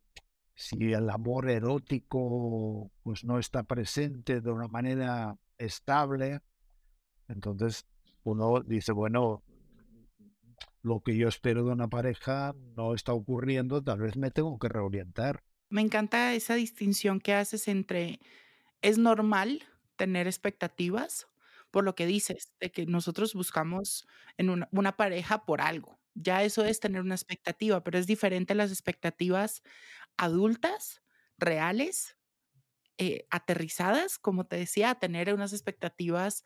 si 0.54 0.94
el 0.94 1.10
amor 1.10 1.50
erótico 1.50 2.92
pues 3.04 3.24
no 3.24 3.40
está 3.40 3.64
presente 3.64 4.42
de 4.42 4.52
una 4.52 4.68
manera 4.68 5.38
estable, 5.58 6.42
entonces 7.28 7.86
uno 8.24 8.62
dice, 8.62 8.92
bueno, 8.92 9.44
lo 10.82 11.02
que 11.02 11.16
yo 11.18 11.28
espero 11.28 11.64
de 11.64 11.72
una 11.72 11.88
pareja 11.88 12.54
no 12.76 12.94
está 12.94 13.14
ocurriendo, 13.14 13.82
tal 13.82 14.00
vez 14.00 14.18
me 14.18 14.32
tengo 14.32 14.60
que 14.60 14.70
reorientar. 14.70 15.44
Me 15.76 15.82
encanta 15.82 16.34
esa 16.34 16.56
distinción 16.56 17.20
que 17.20 17.34
haces 17.34 17.68
entre 17.68 18.22
es 18.82 18.98
normal 18.98 19.62
tener 19.98 20.26
expectativas 20.26 21.28
por 21.70 21.84
lo 21.84 21.96
que 21.96 22.06
dices, 22.06 22.54
de 22.62 22.72
que 22.72 22.86
nosotros 22.86 23.34
buscamos 23.34 24.08
en 24.38 24.50
una, 24.50 24.96
pareja 24.96 25.44
por 25.44 25.60
algo. 25.60 26.00
Ya 26.14 26.44
eso 26.44 26.64
es 26.64 26.80
tener 26.80 27.02
una 27.02 27.16
expectativa, 27.16 27.84
pero 27.84 27.98
es 27.98 28.08
diferente 28.08 28.56
las 28.56 28.72
expectativas 28.72 29.64
adultas, 30.16 31.02
reales, 31.38 32.16
eh, 32.98 33.28
aterrizadas, 33.30 34.18
como 34.18 34.46
te 34.46 34.56
decía, 34.56 34.96
tener 34.96 35.34
unas 35.34 35.52
expectativas 35.52 36.46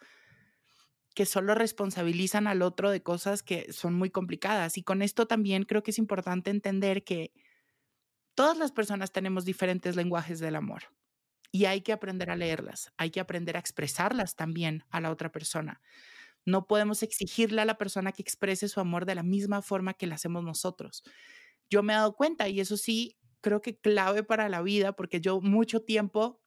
que 1.14 1.28
solo 1.28 1.54
responsabilizan 1.54 2.48
al 2.48 2.64
otro 2.64 2.90
de 2.90 3.04
cosas 3.04 3.44
que 3.44 3.72
son 3.74 3.94
muy 3.94 4.10
complicadas. 4.10 4.80
Y 4.80 4.82
con 4.82 5.04
esto 5.04 5.28
también 5.28 5.66
creo 5.66 5.84
que 5.84 5.92
es 5.92 6.00
importante 6.00 6.50
entender 6.50 7.04
que 7.04 7.32
todas 8.40 8.58
las 8.58 8.72
personas 8.72 9.12
tenemos 9.12 9.44
diferentes 9.44 9.98
lenguajes 9.98 10.40
del 10.40 10.56
amor 10.56 10.84
y 11.52 11.66
hay 11.66 11.82
que 11.82 11.92
aprender 11.92 12.30
a 12.32 12.38
leerlas, 12.38 12.90
hay 12.96 13.10
que 13.10 13.20
aprender 13.20 13.58
a 13.58 13.60
expresarlas 13.60 14.38
también 14.38 14.86
a 14.92 15.02
la 15.02 15.12
otra 15.12 15.30
persona. 15.30 15.82
No 16.46 16.66
podemos 16.66 17.04
exigirle 17.04 17.62
a 17.62 17.66
la 17.66 17.78
persona 17.78 18.14
que 18.14 18.22
exprese 18.22 18.70
su 18.70 18.80
amor 18.80 19.06
de 19.06 19.16
la 19.16 19.24
misma 19.24 19.62
forma 19.62 19.94
que 19.94 20.08
lo 20.08 20.16
hacemos 20.16 20.42
nosotros. 20.42 21.04
Yo 21.70 21.84
me 21.84 21.92
he 21.92 21.98
dado 21.98 22.16
cuenta 22.16 22.48
y 22.48 22.62
eso 22.62 22.78
sí, 22.78 23.18
creo 23.42 23.62
que 23.62 23.78
clave 23.78 24.24
para 24.24 24.48
la 24.48 24.62
vida, 24.62 24.94
porque 24.94 25.20
yo 25.20 25.42
mucho 25.42 25.82
tiempo 25.82 26.42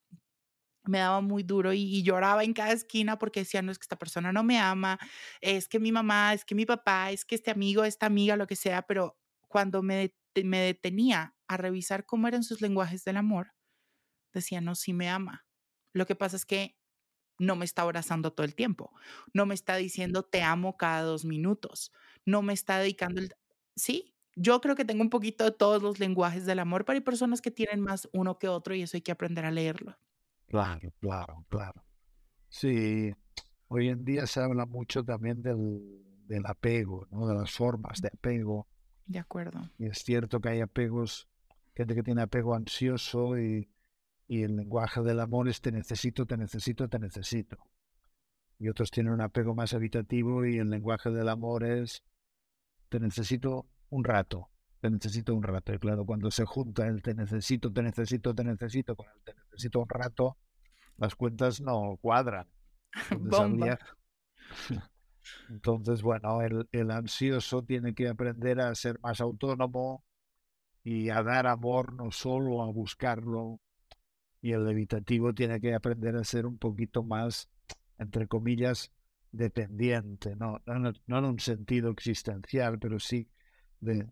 me 0.84 1.00
daba 1.00 1.20
muy 1.20 1.42
duro 1.42 1.74
y, 1.74 2.02
lloraba 2.02 2.42
en 2.42 2.54
cada 2.54 2.72
esquina 2.72 3.18
porque 3.18 3.40
decía, 3.40 3.60
no 3.60 3.70
es 3.70 3.78
que 3.78 3.84
esta 3.84 3.98
persona 3.98 4.32
no 4.32 4.42
me 4.42 4.58
ama, 4.58 4.98
es 5.42 5.68
que 5.68 5.78
mi 5.78 5.92
mamá, 5.92 6.32
es 6.32 6.46
que 6.46 6.54
mi 6.54 6.64
papá, 6.64 7.10
es 7.10 7.26
que 7.26 7.34
este 7.34 7.50
amigo, 7.50 7.84
esta 7.84 8.06
amiga, 8.06 8.34
lo 8.36 8.46
que 8.46 8.56
sea, 8.56 8.80
pero 8.80 9.18
cuando 9.46 9.82
me, 9.82 10.14
me 10.44 10.60
detenía 10.60 11.34
a 11.48 11.56
revisar 11.56 12.06
cómo 12.06 12.28
eran 12.28 12.42
sus 12.42 12.60
lenguajes 12.60 13.04
del 13.04 13.16
amor, 13.16 13.54
decía, 14.32 14.60
no, 14.60 14.74
sí 14.74 14.92
me 14.92 15.08
ama. 15.08 15.46
Lo 15.92 16.06
que 16.06 16.14
pasa 16.14 16.36
es 16.36 16.46
que 16.46 16.78
no 17.38 17.56
me 17.56 17.64
está 17.64 17.82
abrazando 17.82 18.32
todo 18.32 18.44
el 18.44 18.54
tiempo, 18.54 18.92
no 19.34 19.46
me 19.46 19.54
está 19.54 19.76
diciendo 19.76 20.22
te 20.22 20.42
amo 20.42 20.76
cada 20.76 21.02
dos 21.02 21.24
minutos, 21.24 21.92
no 22.24 22.42
me 22.42 22.52
está 22.52 22.78
dedicando 22.78 23.20
el... 23.20 23.34
Sí, 23.74 24.14
yo 24.34 24.60
creo 24.60 24.76
que 24.76 24.84
tengo 24.84 25.02
un 25.02 25.10
poquito 25.10 25.44
de 25.44 25.52
todos 25.52 25.82
los 25.82 25.98
lenguajes 25.98 26.46
del 26.46 26.60
amor, 26.60 26.84
pero 26.84 26.96
hay 26.96 27.02
personas 27.02 27.42
que 27.42 27.50
tienen 27.50 27.80
más 27.80 28.08
uno 28.12 28.38
que 28.38 28.48
otro 28.48 28.74
y 28.74 28.82
eso 28.82 28.96
hay 28.96 29.02
que 29.02 29.12
aprender 29.12 29.44
a 29.44 29.50
leerlo. 29.50 29.98
Claro, 30.46 30.92
claro, 31.00 31.44
claro. 31.48 31.84
Sí, 32.48 33.12
hoy 33.68 33.88
en 33.88 34.04
día 34.04 34.26
se 34.26 34.40
habla 34.40 34.66
mucho 34.66 35.04
también 35.04 35.42
del, 35.42 36.02
del 36.26 36.46
apego, 36.46 37.06
¿no? 37.10 37.26
de 37.26 37.34
las 37.34 37.50
formas 37.50 38.00
de 38.00 38.08
apego. 38.08 38.68
De 39.12 39.18
acuerdo. 39.18 39.70
Y 39.78 39.86
es 39.86 39.98
cierto 39.98 40.40
que 40.40 40.48
hay 40.48 40.60
apegos, 40.60 41.28
gente 41.74 41.94
que 41.94 42.02
tiene 42.02 42.22
apego 42.22 42.54
ansioso 42.54 43.38
y 43.38 43.68
y 44.32 44.44
el 44.44 44.56
lenguaje 44.56 45.02
del 45.02 45.20
amor 45.20 45.46
es 45.46 45.60
te 45.60 45.70
necesito, 45.70 46.24
te 46.24 46.38
necesito, 46.38 46.88
te 46.88 46.98
necesito. 46.98 47.58
Y 48.58 48.70
otros 48.70 48.90
tienen 48.90 49.12
un 49.12 49.20
apego 49.20 49.54
más 49.54 49.74
habitativo 49.74 50.46
y 50.46 50.56
el 50.56 50.70
lenguaje 50.70 51.10
del 51.10 51.28
amor 51.28 51.64
es 51.64 52.02
te 52.88 52.98
necesito 52.98 53.66
un 53.90 54.04
rato, 54.04 54.48
te 54.80 54.88
necesito 54.88 55.34
un 55.34 55.42
rato. 55.42 55.74
Y 55.74 55.78
claro, 55.78 56.06
cuando 56.06 56.30
se 56.30 56.46
junta 56.46 56.86
el 56.86 57.02
te 57.02 57.14
necesito, 57.14 57.70
te 57.70 57.82
necesito, 57.82 58.34
te 58.34 58.42
necesito 58.42 58.96
con 58.96 59.06
el 59.14 59.22
te 59.22 59.34
necesito 59.34 59.80
un 59.80 59.88
rato, 59.90 60.38
las 60.96 61.14
cuentas 61.14 61.60
no 61.60 61.98
cuadran. 62.00 62.48
Bomba. 63.18 63.78
Entonces, 65.48 66.02
bueno, 66.02 66.42
el, 66.42 66.68
el 66.72 66.90
ansioso 66.90 67.62
tiene 67.62 67.94
que 67.94 68.08
aprender 68.08 68.60
a 68.60 68.74
ser 68.74 68.98
más 69.00 69.20
autónomo 69.20 70.04
y 70.84 71.10
a 71.10 71.22
dar 71.22 71.46
amor, 71.46 71.92
no 71.94 72.10
solo 72.10 72.62
a 72.62 72.66
buscarlo 72.66 73.60
y 74.42 74.52
el 74.52 74.68
evitativo 74.68 75.32
tiene 75.32 75.60
que 75.60 75.72
aprender 75.72 76.16
a 76.16 76.24
ser 76.24 76.46
un 76.46 76.58
poquito 76.58 77.04
más, 77.04 77.48
entre 77.98 78.26
comillas, 78.26 78.92
dependiente, 79.30 80.34
no, 80.36 80.60
no, 80.66 81.18
en 81.18 81.24
un 81.24 81.38
sentido 81.38 81.90
existencial, 81.90 82.78
pero 82.78 82.98
sí 82.98 83.28
de, 83.80 84.10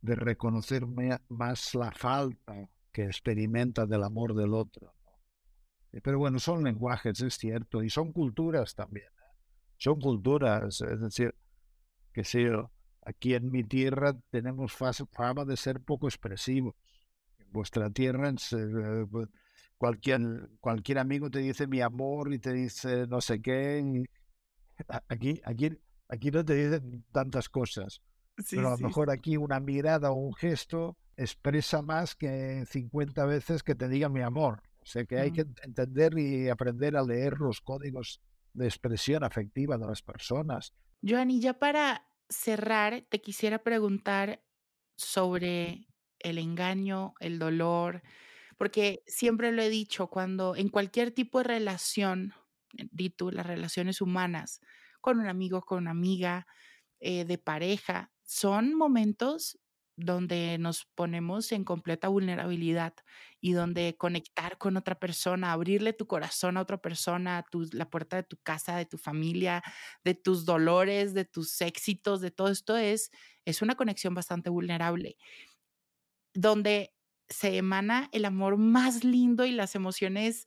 de 0.00 0.14
reconocer 0.16 0.84
más 1.28 1.74
la 1.74 1.92
falta 1.92 2.68
que 2.90 3.04
experimenta 3.04 3.86
del 3.86 4.02
amor 4.02 4.34
del 4.34 4.54
otro. 4.54 4.94
Pero 6.02 6.18
bueno, 6.18 6.38
son 6.38 6.64
lenguajes, 6.64 7.20
es 7.20 7.34
cierto, 7.34 7.82
y 7.82 7.90
son 7.90 8.12
culturas 8.12 8.74
también. 8.74 9.08
Son 9.76 10.00
culturas, 10.00 10.80
es 10.80 11.00
decir, 11.00 11.34
que 12.12 12.24
si 12.24 12.46
aquí 13.02 13.34
en 13.34 13.50
mi 13.50 13.62
tierra 13.62 14.16
tenemos 14.30 14.72
fama 14.72 15.44
de 15.44 15.56
ser 15.56 15.80
poco 15.80 16.08
expresivos. 16.08 16.74
En 17.38 17.52
vuestra 17.52 17.90
tierra, 17.90 18.30
eh, 18.30 19.06
pues, 19.10 19.28
cualquier, 19.76 20.50
cualquier 20.60 20.98
amigo 20.98 21.30
te 21.30 21.40
dice 21.40 21.66
mi 21.66 21.80
amor 21.80 22.32
y 22.32 22.38
te 22.38 22.52
dice 22.52 23.06
no 23.06 23.20
sé 23.20 23.40
qué. 23.40 24.04
Aquí, 25.08 25.40
aquí, 25.44 25.70
aquí 26.08 26.30
no 26.30 26.44
te 26.44 26.54
dicen 26.54 27.04
tantas 27.12 27.48
cosas. 27.48 28.00
pero 28.50 28.68
a 28.68 28.70
lo 28.72 28.78
mejor 28.78 29.10
aquí 29.10 29.36
una 29.36 29.60
mirada 29.60 30.10
o 30.10 30.14
un 30.14 30.34
gesto 30.34 30.96
expresa 31.16 31.80
más 31.80 32.14
que 32.14 32.64
50 32.66 33.24
veces 33.24 33.62
que 33.62 33.74
te 33.74 33.88
diga 33.88 34.08
mi 34.08 34.20
amor. 34.20 34.62
O 34.80 34.86
sea 34.86 35.04
que 35.04 35.18
hay 35.18 35.32
que 35.32 35.46
entender 35.62 36.16
y 36.18 36.48
aprender 36.48 36.96
a 36.96 37.02
leer 37.02 37.38
los 37.40 37.60
códigos 37.60 38.20
de 38.56 38.66
expresión 38.66 39.24
afectiva 39.24 39.78
de 39.78 39.86
las 39.86 40.02
personas. 40.02 40.74
Joan, 41.02 41.30
y 41.30 41.40
ya 41.40 41.58
para 41.58 42.08
cerrar, 42.28 43.04
te 43.08 43.20
quisiera 43.20 43.62
preguntar 43.62 44.42
sobre 44.96 45.86
el 46.18 46.38
engaño, 46.38 47.14
el 47.20 47.38
dolor, 47.38 48.02
porque 48.56 49.02
siempre 49.06 49.52
lo 49.52 49.62
he 49.62 49.68
dicho, 49.68 50.08
cuando 50.08 50.56
en 50.56 50.70
cualquier 50.70 51.10
tipo 51.10 51.38
de 51.38 51.44
relación, 51.44 52.32
las 52.72 53.46
relaciones 53.46 54.00
humanas, 54.00 54.60
con 55.00 55.20
un 55.20 55.28
amigo, 55.28 55.60
con 55.62 55.78
una 55.78 55.90
amiga, 55.90 56.46
eh, 56.98 57.24
de 57.26 57.38
pareja, 57.38 58.10
son 58.22 58.74
momentos 58.74 59.58
donde 59.96 60.58
nos 60.58 60.84
ponemos 60.94 61.52
en 61.52 61.64
completa 61.64 62.08
vulnerabilidad 62.08 62.94
y 63.40 63.52
donde 63.52 63.96
conectar 63.96 64.58
con 64.58 64.76
otra 64.76 64.98
persona, 65.00 65.52
abrirle 65.52 65.94
tu 65.94 66.06
corazón 66.06 66.56
a 66.56 66.60
otra 66.60 66.80
persona, 66.82 67.44
la 67.72 67.88
puerta 67.88 68.16
de 68.16 68.22
tu 68.22 68.36
casa, 68.36 68.76
de 68.76 68.84
tu 68.84 68.98
familia, 68.98 69.62
de 70.04 70.14
tus 70.14 70.44
dolores, 70.44 71.14
de 71.14 71.24
tus 71.24 71.60
éxitos, 71.62 72.20
de 72.20 72.30
todo 72.30 72.48
esto 72.48 72.76
es, 72.76 73.10
es 73.46 73.62
una 73.62 73.74
conexión 73.74 74.14
bastante 74.14 74.50
vulnerable, 74.50 75.16
donde 76.34 76.92
se 77.28 77.56
emana 77.56 78.10
el 78.12 78.26
amor 78.26 78.58
más 78.58 79.02
lindo 79.02 79.46
y 79.46 79.52
las 79.52 79.74
emociones, 79.74 80.44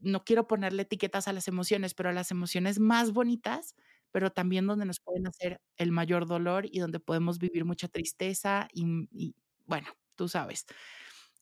no 0.00 0.24
quiero 0.24 0.46
ponerle 0.46 0.82
etiquetas 0.82 1.26
a 1.26 1.32
las 1.32 1.48
emociones, 1.48 1.94
pero 1.94 2.12
las 2.12 2.30
emociones 2.30 2.78
más 2.78 3.12
bonitas 3.12 3.74
pero 4.14 4.30
también 4.30 4.68
donde 4.68 4.86
nos 4.86 5.00
pueden 5.00 5.26
hacer 5.26 5.60
el 5.76 5.90
mayor 5.90 6.28
dolor 6.28 6.66
y 6.70 6.78
donde 6.78 7.00
podemos 7.00 7.40
vivir 7.40 7.64
mucha 7.64 7.88
tristeza 7.88 8.68
y, 8.72 9.34
bueno, 9.66 9.88
tú 10.14 10.28
sabes. 10.28 10.66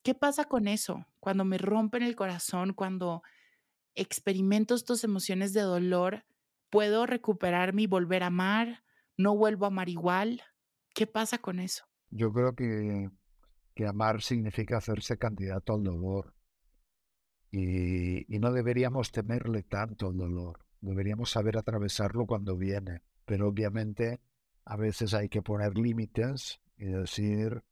¿Qué 0.02 0.14
pasa 0.14 0.46
con 0.46 0.66
eso? 0.66 1.04
Cuando 1.20 1.44
me 1.44 1.58
rompen 1.58 2.02
el 2.02 2.16
corazón, 2.16 2.72
cuando 2.72 3.20
experimento 3.94 4.74
estas 4.74 5.04
emociones 5.04 5.52
de 5.52 5.60
dolor, 5.60 6.24
¿puedo 6.70 7.04
recuperarme 7.04 7.82
y 7.82 7.86
volver 7.86 8.22
a 8.22 8.28
amar? 8.28 8.82
¿No 9.18 9.36
vuelvo 9.36 9.66
a 9.66 9.68
amar 9.68 9.90
igual? 9.90 10.40
¿Qué 10.94 11.06
pasa 11.06 11.36
con 11.36 11.60
eso? 11.60 11.84
Yo 12.08 12.32
creo 12.32 12.54
que, 12.54 13.10
que 13.74 13.86
amar 13.86 14.22
significa 14.22 14.78
hacerse 14.78 15.18
candidato 15.18 15.74
al 15.74 15.84
dolor 15.84 16.34
y, 17.50 18.34
y 18.34 18.38
no 18.38 18.50
deberíamos 18.50 19.12
temerle 19.12 19.62
tanto 19.62 20.06
al 20.06 20.16
dolor. 20.16 20.71
Deberíamos 20.82 21.30
saber 21.30 21.56
atravesarlo 21.56 22.26
cuando 22.26 22.56
viene, 22.56 23.02
pero 23.24 23.48
obviamente 23.48 24.20
a 24.64 24.76
veces 24.76 25.14
hay 25.14 25.28
que 25.28 25.40
poner 25.40 25.78
límites 25.78 26.60
y 26.76 26.86
decir, 26.86 27.62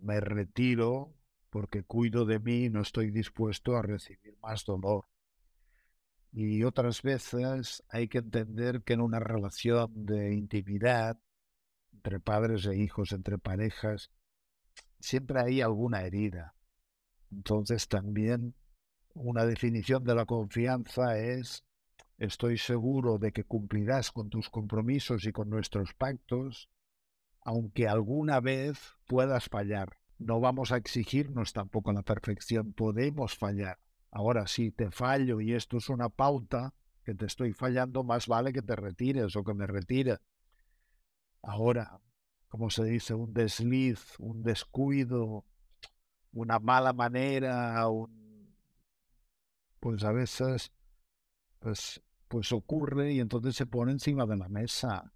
me 0.00 0.20
retiro 0.20 1.12
porque 1.50 1.82
cuido 1.82 2.24
de 2.24 2.38
mí 2.38 2.66
y 2.66 2.70
no 2.70 2.82
estoy 2.82 3.10
dispuesto 3.10 3.76
a 3.76 3.82
recibir 3.82 4.38
más 4.40 4.64
dolor. 4.64 5.06
Y 6.32 6.62
otras 6.62 7.02
veces 7.02 7.82
hay 7.88 8.06
que 8.06 8.18
entender 8.18 8.82
que 8.82 8.92
en 8.92 9.00
una 9.00 9.18
relación 9.18 9.90
de 10.06 10.34
intimidad, 10.34 11.18
entre 11.92 12.20
padres 12.20 12.64
e 12.66 12.76
hijos, 12.76 13.10
entre 13.10 13.38
parejas, 13.38 14.12
siempre 15.00 15.40
hay 15.40 15.62
alguna 15.62 16.02
herida. 16.02 16.54
Entonces 17.32 17.88
también 17.88 18.54
una 19.14 19.44
definición 19.44 20.04
de 20.04 20.14
la 20.14 20.26
confianza 20.26 21.18
es 21.18 21.64
Estoy 22.18 22.58
seguro 22.58 23.18
de 23.18 23.32
que 23.32 23.44
cumplirás 23.44 24.10
con 24.10 24.28
tus 24.28 24.50
compromisos 24.50 25.24
y 25.24 25.32
con 25.32 25.48
nuestros 25.48 25.94
pactos, 25.94 26.68
aunque 27.42 27.86
alguna 27.86 28.40
vez 28.40 28.96
puedas 29.06 29.48
fallar. 29.48 29.98
No 30.18 30.40
vamos 30.40 30.72
a 30.72 30.76
exigirnos 30.76 31.52
tampoco 31.52 31.92
la 31.92 32.02
perfección, 32.02 32.72
podemos 32.72 33.36
fallar. 33.36 33.78
Ahora, 34.10 34.48
si 34.48 34.72
te 34.72 34.90
fallo 34.90 35.40
y 35.40 35.54
esto 35.54 35.76
es 35.76 35.88
una 35.88 36.08
pauta 36.08 36.74
que 37.04 37.14
te 37.14 37.26
estoy 37.26 37.52
fallando, 37.52 38.02
más 38.02 38.26
vale 38.26 38.52
que 38.52 38.62
te 38.62 38.74
retires 38.74 39.36
o 39.36 39.44
que 39.44 39.54
me 39.54 39.68
retire. 39.68 40.18
Ahora, 41.42 42.00
como 42.48 42.68
se 42.68 42.84
dice, 42.84 43.14
un 43.14 43.32
desliz, 43.32 44.18
un 44.18 44.42
descuido, 44.42 45.44
una 46.32 46.58
mala 46.58 46.92
manera, 46.92 47.88
un... 47.88 48.56
pues 49.78 50.02
a 50.02 50.10
veces 50.10 50.72
pues 51.60 52.00
pues 52.28 52.52
ocurre 52.52 53.12
y 53.12 53.20
entonces 53.20 53.56
se 53.56 53.66
pone 53.66 53.92
encima 53.92 54.26
de 54.26 54.36
la 54.36 54.48
mesa. 54.48 55.12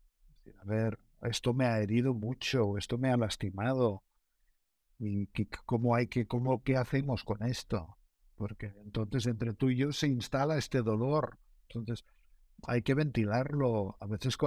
A 0.59 0.64
ver, 0.64 0.98
esto 1.22 1.55
me 1.55 1.66
ha 1.66 1.81
herido 1.81 2.14
mucho, 2.14 2.77
esto 2.77 2.98
me 2.98 3.11
ha 3.11 3.16
lastimado. 3.16 4.03
¿Y 4.98 5.29
cómo 5.66 5.94
hay 5.94 6.07
que, 6.07 6.27
cómo, 6.27 6.62
qué 6.62 6.77
hacemos 6.77 7.25
con 7.25 7.42
esto? 7.42 7.98
Porque 8.37 8.72
entonces 8.85 9.27
entre 9.27 9.53
tú 9.53 9.70
y 9.70 9.77
yo 9.77 9.92
se 9.92 10.09
instala 10.09 10.57
este 10.57 10.83
dolor. 10.83 11.38
Entonces 11.68 12.05
hay 12.66 12.83
que 12.83 12.94
ventilarlo. 12.94 13.96
A 14.01 14.07
veces 14.07 14.38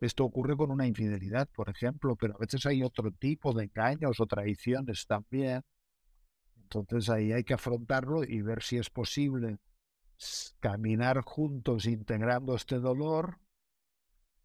esto 0.00 0.24
ocurre 0.24 0.56
con 0.56 0.70
una 0.70 0.86
infidelidad, 0.86 1.48
por 1.54 1.68
ejemplo, 1.68 2.16
pero 2.16 2.34
a 2.34 2.38
veces 2.38 2.64
hay 2.66 2.82
otro 2.82 3.10
tipo 3.12 3.52
de 3.52 3.64
engaños 3.64 4.18
o 4.20 4.26
traiciones 4.26 5.06
también. 5.06 5.62
Entonces 6.56 7.08
ahí 7.08 7.32
hay 7.32 7.44
que 7.44 7.54
afrontarlo 7.54 8.24
y 8.24 8.42
ver 8.42 8.62
si 8.62 8.76
es 8.76 8.90
posible 8.90 9.58
caminar 10.60 11.22
juntos 11.22 11.86
integrando 11.86 12.54
este 12.54 12.78
dolor 12.78 13.38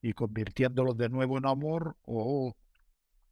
y 0.01 0.13
convirtiéndolo 0.13 0.93
de 0.93 1.09
nuevo 1.09 1.37
en 1.37 1.45
amor 1.45 1.97
o, 2.03 2.55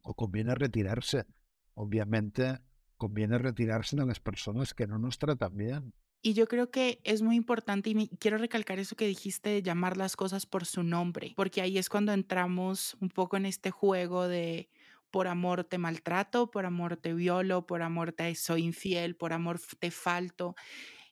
o 0.01 0.13
conviene 0.13 0.55
retirarse. 0.55 1.25
Obviamente 1.73 2.59
conviene 2.97 3.37
retirarse 3.37 3.95
de 3.95 4.05
las 4.05 4.19
personas 4.19 4.73
que 4.73 4.87
no 4.87 4.99
nos 4.99 5.17
tratan 5.17 5.55
bien. 5.55 5.93
Y 6.23 6.33
yo 6.33 6.47
creo 6.47 6.69
que 6.69 7.01
es 7.03 7.23
muy 7.23 7.35
importante 7.35 7.89
y 7.89 8.07
quiero 8.19 8.37
recalcar 8.37 8.77
eso 8.77 8.95
que 8.95 9.07
dijiste 9.07 9.49
de 9.49 9.63
llamar 9.63 9.97
las 9.97 10.15
cosas 10.15 10.45
por 10.45 10.65
su 10.65 10.83
nombre, 10.83 11.33
porque 11.35 11.61
ahí 11.61 11.79
es 11.79 11.89
cuando 11.89 12.13
entramos 12.13 12.95
un 13.01 13.09
poco 13.09 13.37
en 13.37 13.47
este 13.47 13.71
juego 13.71 14.27
de 14.27 14.69
por 15.09 15.27
amor 15.27 15.63
te 15.63 15.79
maltrato, 15.79 16.51
por 16.51 16.65
amor 16.65 16.95
te 16.95 17.13
violo, 17.13 17.65
por 17.65 17.81
amor 17.81 18.11
te 18.13 18.33
soy 18.35 18.63
infiel, 18.63 19.15
por 19.15 19.33
amor 19.33 19.59
te 19.79 19.89
falto. 19.89 20.55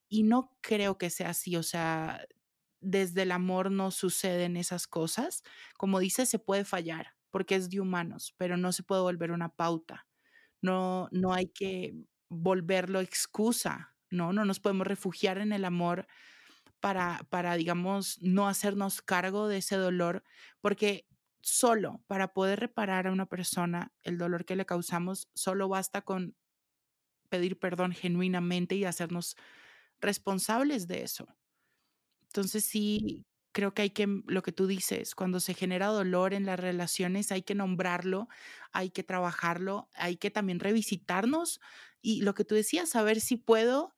Y 0.09 0.23
no 0.23 0.57
creo 0.61 0.97
que 0.97 1.09
sea 1.09 1.29
así, 1.29 1.55
o 1.55 1.63
sea, 1.63 2.25
desde 2.81 3.23
el 3.23 3.31
amor 3.31 3.71
no 3.71 3.91
suceden 3.91 4.57
esas 4.57 4.87
cosas. 4.87 5.43
Como 5.77 5.99
dice, 5.99 6.25
se 6.25 6.39
puede 6.39 6.65
fallar 6.65 7.15
porque 7.29 7.55
es 7.55 7.69
de 7.69 7.79
humanos, 7.79 8.33
pero 8.37 8.57
no 8.57 8.71
se 8.71 8.83
puede 8.83 9.01
volver 9.01 9.31
una 9.31 9.49
pauta. 9.49 10.07
No, 10.61 11.09
no 11.11 11.33
hay 11.33 11.47
que 11.49 11.95
volverlo 12.29 12.99
excusa, 13.01 13.95
¿no? 14.09 14.33
No 14.33 14.45
nos 14.45 14.59
podemos 14.59 14.87
refugiar 14.87 15.37
en 15.37 15.53
el 15.53 15.65
amor 15.65 16.07
para, 16.79 17.27
para, 17.29 17.55
digamos, 17.55 18.19
no 18.21 18.47
hacernos 18.47 19.01
cargo 19.01 19.47
de 19.47 19.57
ese 19.57 19.75
dolor, 19.75 20.23
porque 20.61 21.07
solo 21.41 22.03
para 22.07 22.33
poder 22.33 22.59
reparar 22.59 23.07
a 23.07 23.11
una 23.11 23.25
persona 23.27 23.93
el 24.03 24.17
dolor 24.17 24.45
que 24.45 24.55
le 24.55 24.65
causamos, 24.65 25.29
solo 25.33 25.69
basta 25.69 26.01
con 26.01 26.35
pedir 27.29 27.59
perdón 27.59 27.93
genuinamente 27.93 28.75
y 28.75 28.85
hacernos 28.85 29.35
responsables 30.01 30.87
de 30.87 31.03
eso. 31.03 31.27
Entonces 32.23 32.65
sí, 32.65 33.25
creo 33.51 33.73
que 33.73 33.83
hay 33.83 33.89
que, 33.89 34.07
mm, 34.07 34.23
lo 34.27 34.41
que 34.41 34.51
tú 34.51 34.67
dices, 34.67 35.15
cuando 35.15 35.39
se 35.39 35.53
genera 35.53 35.87
dolor 35.87 36.33
en 36.33 36.45
las 36.45 36.59
relaciones 36.59 37.31
hay 37.31 37.41
que 37.41 37.55
nombrarlo, 37.55 38.27
hay 38.71 38.89
que 38.89 39.03
trabajarlo, 39.03 39.89
hay 39.93 40.17
que 40.17 40.31
también 40.31 40.59
revisitarnos 40.59 41.59
y 42.01 42.21
lo 42.21 42.33
que 42.33 42.45
tú 42.45 42.55
decías, 42.55 42.89
saber 42.89 43.19
si 43.19 43.35
puedo 43.35 43.95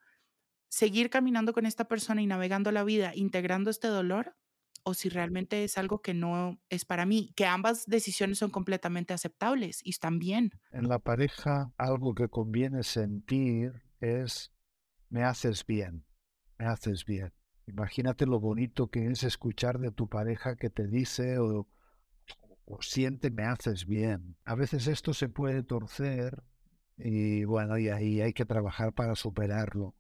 seguir 0.70 1.10
caminando 1.10 1.54
con 1.54 1.66
esta 1.66 1.88
persona 1.88 2.22
y 2.22 2.28
navegando 2.28 2.72
la 2.72 2.84
vida, 2.84 3.12
integrando 3.14 3.70
este 3.70 3.88
dolor, 3.90 4.36
o 4.84 4.94
si 4.94 5.10
realmente 5.10 5.64
es 5.64 5.78
algo 5.78 6.02
que 6.02 6.14
no 6.14 6.60
es 6.70 6.86
para 6.86 7.06
mí, 7.06 7.34
que 7.36 7.46
ambas 7.46 7.86
decisiones 7.86 8.40
son 8.40 8.50
completamente 8.50 9.14
aceptables 9.14 9.82
y 9.84 9.92
están 9.92 10.18
bien. 10.18 10.52
En 10.72 10.88
la 10.88 10.98
pareja, 10.98 11.72
algo 11.78 12.16
que 12.16 12.30
conviene 12.30 12.84
sentir 12.84 13.84
es 14.00 14.52
me 15.12 15.24
haces 15.24 15.66
bien, 15.66 16.06
me 16.58 16.66
haces 16.66 17.06
bien. 17.06 17.32
Imagínate 17.68 18.26
lo 18.26 18.40
bonito 18.40 18.90
que 18.90 19.06
es 19.06 19.24
escuchar 19.24 19.78
de 19.80 19.92
tu 19.92 20.08
pareja 20.08 20.56
que 20.56 20.70
te 20.70 20.88
dice 20.88 21.38
o, 21.38 21.68
siente 22.80 23.30
me 23.30 23.44
haces 23.44 23.86
bien. 23.86 24.38
A 24.46 24.56
veces 24.56 24.88
esto 24.88 25.14
se 25.14 25.28
puede 25.28 25.64
torcer 25.64 26.42
y 26.98 27.44
bueno, 27.44 27.78
y 27.78 27.90
ahí 27.90 28.22
hay 28.22 28.34
que 28.34 28.46
trabajar 28.46 28.94
para 28.94 29.16
superarlo. 29.16 29.96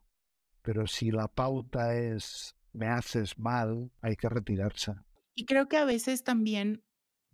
Pero 0.62 0.88
si 0.88 1.12
la 1.12 1.28
pauta 1.28 1.96
es 1.96 2.56
me 2.72 2.88
haces 2.88 3.38
mal, 3.38 3.92
hay 4.02 4.16
que 4.16 4.30
retirarse. 4.30 4.94
Y 5.36 5.46
creo 5.46 5.68
que 5.68 5.76
a 5.76 5.86
veces 5.86 6.24
también, 6.24 6.84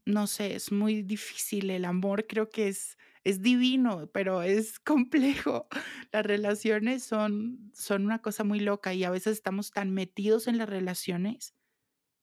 no 0.05 0.25
sé, 0.25 0.55
es 0.55 0.71
muy 0.71 1.03
difícil. 1.03 1.69
El 1.69 1.85
amor 1.85 2.25
creo 2.27 2.49
que 2.49 2.69
es 2.69 2.97
es 3.27 3.41
divino, 3.41 4.09
pero 4.13 4.41
es 4.41 4.79
complejo. 4.85 5.67
Las 6.11 6.25
relaciones 6.25 7.03
son, 7.03 7.71
son 7.73 8.05
una 8.05 8.21
cosa 8.21 8.43
muy 8.45 8.59
loca 8.61 8.93
y 8.93 9.03
a 9.03 9.09
veces 9.09 9.33
estamos 9.33 9.71
tan 9.71 9.91
metidos 9.91 10.47
en 10.47 10.57
las 10.57 10.69
relaciones 10.69 11.53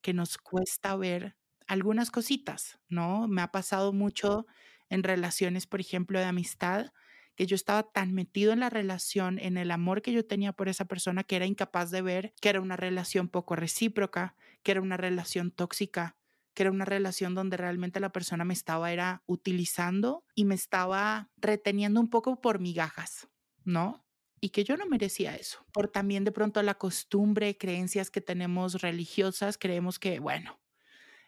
que 0.01 0.13
nos 0.13 0.37
cuesta 0.37 0.95
ver 0.95 1.37
algunas 1.67 2.11
cositas, 2.11 2.79
¿no? 2.89 3.27
Me 3.27 3.41
ha 3.41 3.51
pasado 3.51 3.93
mucho 3.93 4.47
en 4.89 5.03
relaciones, 5.03 5.67
por 5.67 5.81
ejemplo, 5.81 6.19
de 6.19 6.25
amistad, 6.25 6.93
que 7.35 7.47
yo 7.47 7.55
estaba 7.55 7.83
tan 7.91 8.13
metido 8.13 8.53
en 8.53 8.61
la 8.61 8.69
relación, 8.69 9.39
en 9.39 9.57
el 9.57 9.71
amor 9.71 10.01
que 10.01 10.13
yo 10.13 10.25
tenía 10.25 10.53
por 10.53 10.69
esa 10.69 10.85
persona, 10.85 11.23
que 11.23 11.35
era 11.35 11.45
incapaz 11.45 11.91
de 11.91 12.01
ver 12.01 12.33
que 12.41 12.49
era 12.49 12.61
una 12.61 12.77
relación 12.77 13.29
poco 13.29 13.55
recíproca, 13.55 14.35
que 14.63 14.71
era 14.71 14.81
una 14.81 14.97
relación 14.97 15.51
tóxica, 15.51 16.17
que 16.55 16.63
era 16.63 16.71
una 16.71 16.85
relación 16.85 17.35
donde 17.35 17.57
realmente 17.57 17.99
la 17.99 18.11
persona 18.11 18.45
me 18.45 18.53
estaba 18.53 18.91
era 18.91 19.23
utilizando 19.27 20.25
y 20.33 20.45
me 20.45 20.55
estaba 20.55 21.31
reteniendo 21.37 21.99
un 21.99 22.09
poco 22.09 22.41
por 22.41 22.59
migajas, 22.59 23.27
¿no? 23.63 24.07
Y 24.41 24.49
que 24.49 24.63
yo 24.63 24.77
no 24.77 24.85
merecía 24.87 25.35
eso. 25.35 25.65
Por 25.73 25.89
también 25.89 26.23
de 26.23 26.31
pronto 26.31 26.61
la 26.63 26.75
costumbre, 26.75 27.57
creencias 27.57 28.09
que 28.09 28.21
tenemos 28.21 28.81
religiosas, 28.81 29.57
creemos 29.57 29.99
que, 29.99 30.19
bueno, 30.19 30.59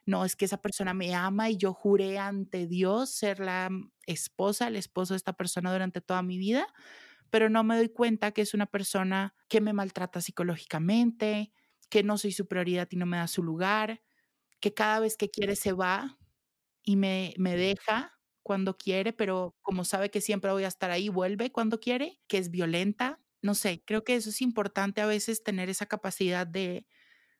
no, 0.06 0.24
es 0.24 0.38
que 0.38 0.46
esa 0.46 0.62
persona 0.62 0.94
me 0.94 1.14
ama 1.14 1.50
y 1.50 1.58
yo 1.58 1.74
juré 1.74 2.18
ante 2.18 2.66
Dios 2.66 3.10
ser 3.10 3.42
la 3.42 3.70
esposa, 4.06 4.70
el 4.70 4.78
esposo 4.78 5.14
de 5.14 5.18
esta 5.18 5.34
persona 5.34 5.72
durante 5.74 6.00
toda 6.00 6.24
mi 6.24 6.38
vida, 6.38 6.66
pero 7.30 7.50
no 7.50 7.66
me 7.66 7.76
doy 7.76 7.90
cuenta 7.90 8.32
que 8.32 8.42
es 8.42 8.54
una 8.54 8.68
persona 8.68 9.36
que 9.50 9.60
me 9.60 9.74
maltrata 9.74 10.22
psicológicamente, 10.22 11.52
que 11.90 12.04
no 12.04 12.18
soy 12.18 12.32
su 12.32 12.48
prioridad 12.48 12.88
y 12.92 12.96
no 12.96 13.06
me 13.06 13.18
da 13.18 13.28
su 13.28 13.44
lugar, 13.44 14.02
que 14.60 14.74
cada 14.74 15.00
vez 15.00 15.18
que 15.18 15.30
quiere 15.30 15.56
se 15.56 15.74
va 15.74 16.18
y 16.84 16.96
me, 16.96 17.34
me 17.38 17.56
deja 17.56 18.14
cuando 18.44 18.78
quiere, 18.78 19.14
pero 19.14 19.56
como 19.62 19.84
sabe 19.84 20.10
que 20.10 20.22
siempre 20.22 20.52
voy 20.52 20.64
a 20.64 20.70
estar 20.70 20.90
ahí, 20.90 21.10
vuelve 21.10 21.52
cuando 21.52 21.80
quiere, 21.80 22.22
que 22.28 22.38
es 22.38 22.50
violenta. 22.50 23.20
No 23.42 23.56
sé, 23.56 23.84
creo 23.86 24.04
que 24.04 24.16
eso 24.16 24.30
es 24.30 24.42
importante 24.42 25.02
a 25.02 25.06
veces 25.06 25.44
tener 25.44 25.70
esa 25.70 25.86
capacidad 25.86 26.48
de, 26.48 26.88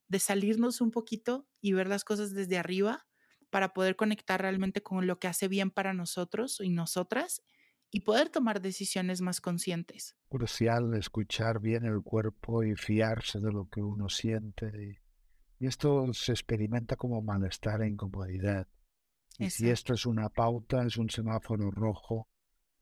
de 0.08 0.20
salirnos 0.20 0.82
un 0.82 0.92
poquito 0.92 1.48
y 1.62 1.74
ver 1.74 1.88
las 1.88 2.04
cosas 2.04 2.34
desde 2.34 2.58
arriba 2.58 3.08
para 3.50 3.74
poder 3.74 3.96
conectar 3.96 4.42
realmente 4.42 4.84
con 4.84 5.08
lo 5.08 5.20
que 5.20 5.28
hace 5.28 5.48
bien 5.48 5.72
para 5.72 5.94
nosotros 5.94 6.60
y 6.62 6.70
nosotras 6.70 7.42
y 7.90 8.02
poder 8.02 8.30
tomar 8.30 8.62
decisiones 8.62 9.22
más 9.22 9.40
conscientes. 9.40 10.16
Crucial 10.30 10.94
escuchar 10.96 11.62
bien 11.62 11.86
el 11.86 12.02
cuerpo 12.02 12.64
y 12.64 12.76
fiarse 12.76 13.40
de 13.40 13.52
lo 13.52 13.70
que 13.70 13.82
uno 13.82 14.10
siente. 14.10 15.02
Y, 15.60 15.68
esto 15.68 16.14
se 16.14 16.32
experimenta 16.32 16.96
como 16.96 17.22
malestar 17.22 17.82
e 17.82 17.88
incomodidad. 17.88 18.68
Y 19.40 19.50
si 19.50 19.70
esto 19.70 19.94
es 19.94 20.06
una 20.06 20.30
pauta, 20.30 20.84
es 20.84 20.98
un 20.98 21.10
semáforo 21.10 21.70
rojo 21.72 22.28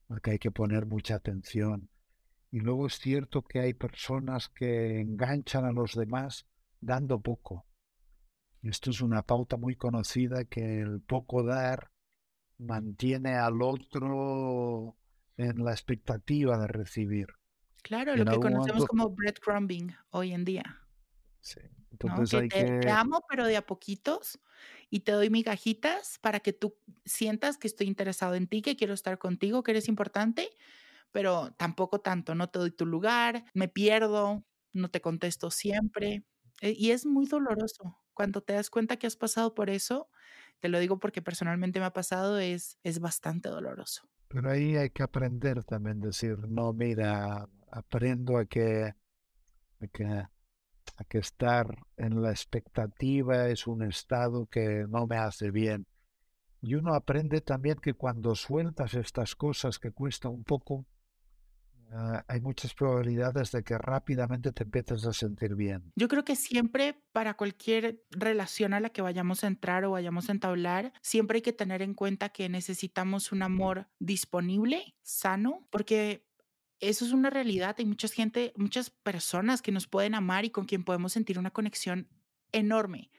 al 0.09 0.21
que 0.21 0.31
hay 0.31 0.39
que 0.39 0.51
poner 0.51 0.85
mucha 0.85 1.15
atención. 1.15 1.89
Y 2.51 2.59
luego 2.59 2.87
es 2.87 2.99
cierto 2.99 3.41
que 3.41 3.59
hay 3.59 3.73
personas 3.73 4.49
que 4.49 5.01
enganchan 5.01 5.65
a 5.65 5.71
los 5.71 5.95
demás 5.95 6.45
dando 6.79 7.19
poco. 7.19 7.65
Esto 8.61 8.91
es 8.91 9.01
una 9.01 9.23
pauta 9.23 9.57
muy 9.57 9.75
conocida 9.75 10.45
que 10.45 10.79
el 10.79 11.01
poco 11.01 11.43
dar 11.43 11.91
mantiene 12.57 13.35
al 13.35 13.61
otro 13.61 14.95
en 15.37 15.63
la 15.63 15.71
expectativa 15.71 16.57
de 16.57 16.67
recibir. 16.67 17.27
Claro, 17.83 18.15
lo 18.15 18.25
que 18.25 18.39
conocemos 18.39 18.85
como 18.85 19.09
breadcrumbing 19.09 19.95
hoy 20.11 20.31
en 20.31 20.45
día. 20.45 20.84
Sí. 21.45 21.61
Entonces 21.91 22.41
hay 22.41 22.49
te, 22.49 22.79
te, 22.79 22.89
amo, 22.89 23.23
pero 23.29 23.45
de 23.45 23.55
a 23.55 23.65
poquitos, 23.65 24.39
y 24.89 25.01
te 25.01 25.11
doy 25.11 25.29
migajitas 25.29 26.17
para 26.19 26.39
que 26.39 26.53
tú 26.53 26.75
sientas 27.05 27.57
que 27.57 27.67
estoy 27.67 27.87
interesado 27.87 28.33
en 28.33 28.47
ti, 28.47 28.63
que 28.63 28.75
quiero 28.75 28.95
estar 28.95 29.19
contigo, 29.19 29.61
que 29.61 29.71
eres 29.71 29.87
importante, 29.87 30.49
pero 31.11 31.53
tampoco 31.53 32.01
tanto, 32.01 32.33
no 32.33 32.49
te 32.49 32.57
doy 32.57 32.71
tu 32.71 32.87
lugar, 32.87 33.45
me 33.53 33.67
pierdo, 33.67 34.43
no 34.73 34.89
te 34.89 35.01
contesto 35.01 35.51
siempre. 35.51 36.25
Eh, 36.61 36.73
y 36.75 36.91
es 36.91 37.05
muy 37.05 37.27
doloroso. 37.27 37.95
Cuando 38.15 38.41
te 38.41 38.53
das 38.53 38.71
cuenta 38.71 38.97
que 38.97 39.05
has 39.05 39.15
pasado 39.15 39.53
por 39.53 39.69
eso, 39.69 40.09
te 40.59 40.67
lo 40.67 40.79
digo 40.79 40.97
porque 40.97 41.21
personalmente 41.21 41.79
me 41.79 41.85
ha 41.85 41.93
pasado, 41.93 42.39
es, 42.39 42.79
es 42.83 42.99
bastante 42.99 43.49
doloroso. 43.49 44.09
Pero 44.29 44.49
ahí 44.49 44.75
hay 44.75 44.89
que 44.89 45.03
aprender 45.03 45.63
también, 45.63 46.01
decir, 46.01 46.39
no, 46.49 46.73
mira, 46.73 47.47
aprendo 47.71 48.37
a 48.37 48.45
que, 48.45 48.95
a 49.79 49.87
que, 49.93 50.25
que 51.03 51.17
estar 51.17 51.67
en 51.97 52.21
la 52.21 52.31
expectativa 52.31 53.49
es 53.49 53.67
un 53.67 53.83
estado 53.83 54.45
que 54.47 54.85
no 54.87 55.05
me 55.05 55.17
hace 55.17 55.51
bien. 55.51 55.85
Y 56.61 56.75
uno 56.75 56.95
aprende 56.95 57.41
también 57.41 57.77
que 57.77 57.93
cuando 57.93 58.33
sueltas 58.35 58.93
estas 58.93 59.35
cosas 59.35 59.77
que 59.77 59.91
cuesta 59.91 60.29
un 60.29 60.43
poco, 60.43 60.85
Ah, 61.91 62.25
hay 62.27 62.41
muchas 62.41 62.73
probabilidades 62.73 63.51
de 63.51 63.63
que 63.63 63.77
rápidamente 63.77 64.51
te 64.51 64.63
empieces 64.63 65.05
a 65.05 65.13
sentir 65.13 65.55
bien. 65.55 65.93
Yo 65.95 66.07
creo 66.07 66.25
que 66.25 66.35
siempre 66.35 67.01
para 67.11 67.35
cualquier 67.35 68.03
relación 68.11 68.73
a 68.73 68.79
la 68.79 68.89
que 68.89 69.01
vayamos 69.01 69.43
a 69.43 69.47
entrar 69.47 69.85
o 69.85 69.91
vayamos 69.91 70.29
a 70.29 70.33
entablar, 70.33 70.93
siempre 71.01 71.37
hay 71.37 71.41
que 71.41 71.53
tener 71.53 71.81
en 71.81 71.93
cuenta 71.93 72.29
que 72.29 72.49
necesitamos 72.49 73.31
un 73.31 73.43
amor 73.43 73.87
disponible, 73.99 74.95
sano, 75.03 75.67
porque 75.69 76.24
eso 76.79 77.05
es 77.05 77.11
una 77.11 77.29
realidad. 77.29 77.75
Hay 77.77 77.85
mucha 77.85 78.07
gente, 78.07 78.53
muchas 78.55 78.89
personas 78.89 79.61
que 79.61 79.71
nos 79.71 79.87
pueden 79.87 80.15
amar 80.15 80.45
y 80.45 80.49
con 80.49 80.65
quien 80.65 80.83
podemos 80.83 81.13
sentir 81.13 81.39
una 81.39 81.51
conexión 81.51 82.09
enorme. 82.51 83.11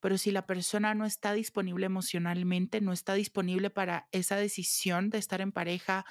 Pero 0.00 0.16
si 0.18 0.30
la 0.30 0.46
persona 0.46 0.94
no 0.94 1.04
está 1.04 1.34
disponible 1.34 1.86
emocionalmente, 1.86 2.80
no 2.80 2.92
está 2.92 3.14
disponible 3.14 3.70
para 3.70 4.08
esa 4.12 4.36
decisión 4.36 5.10
de 5.10 5.18
estar 5.18 5.40
en 5.40 5.52
pareja 5.52 6.06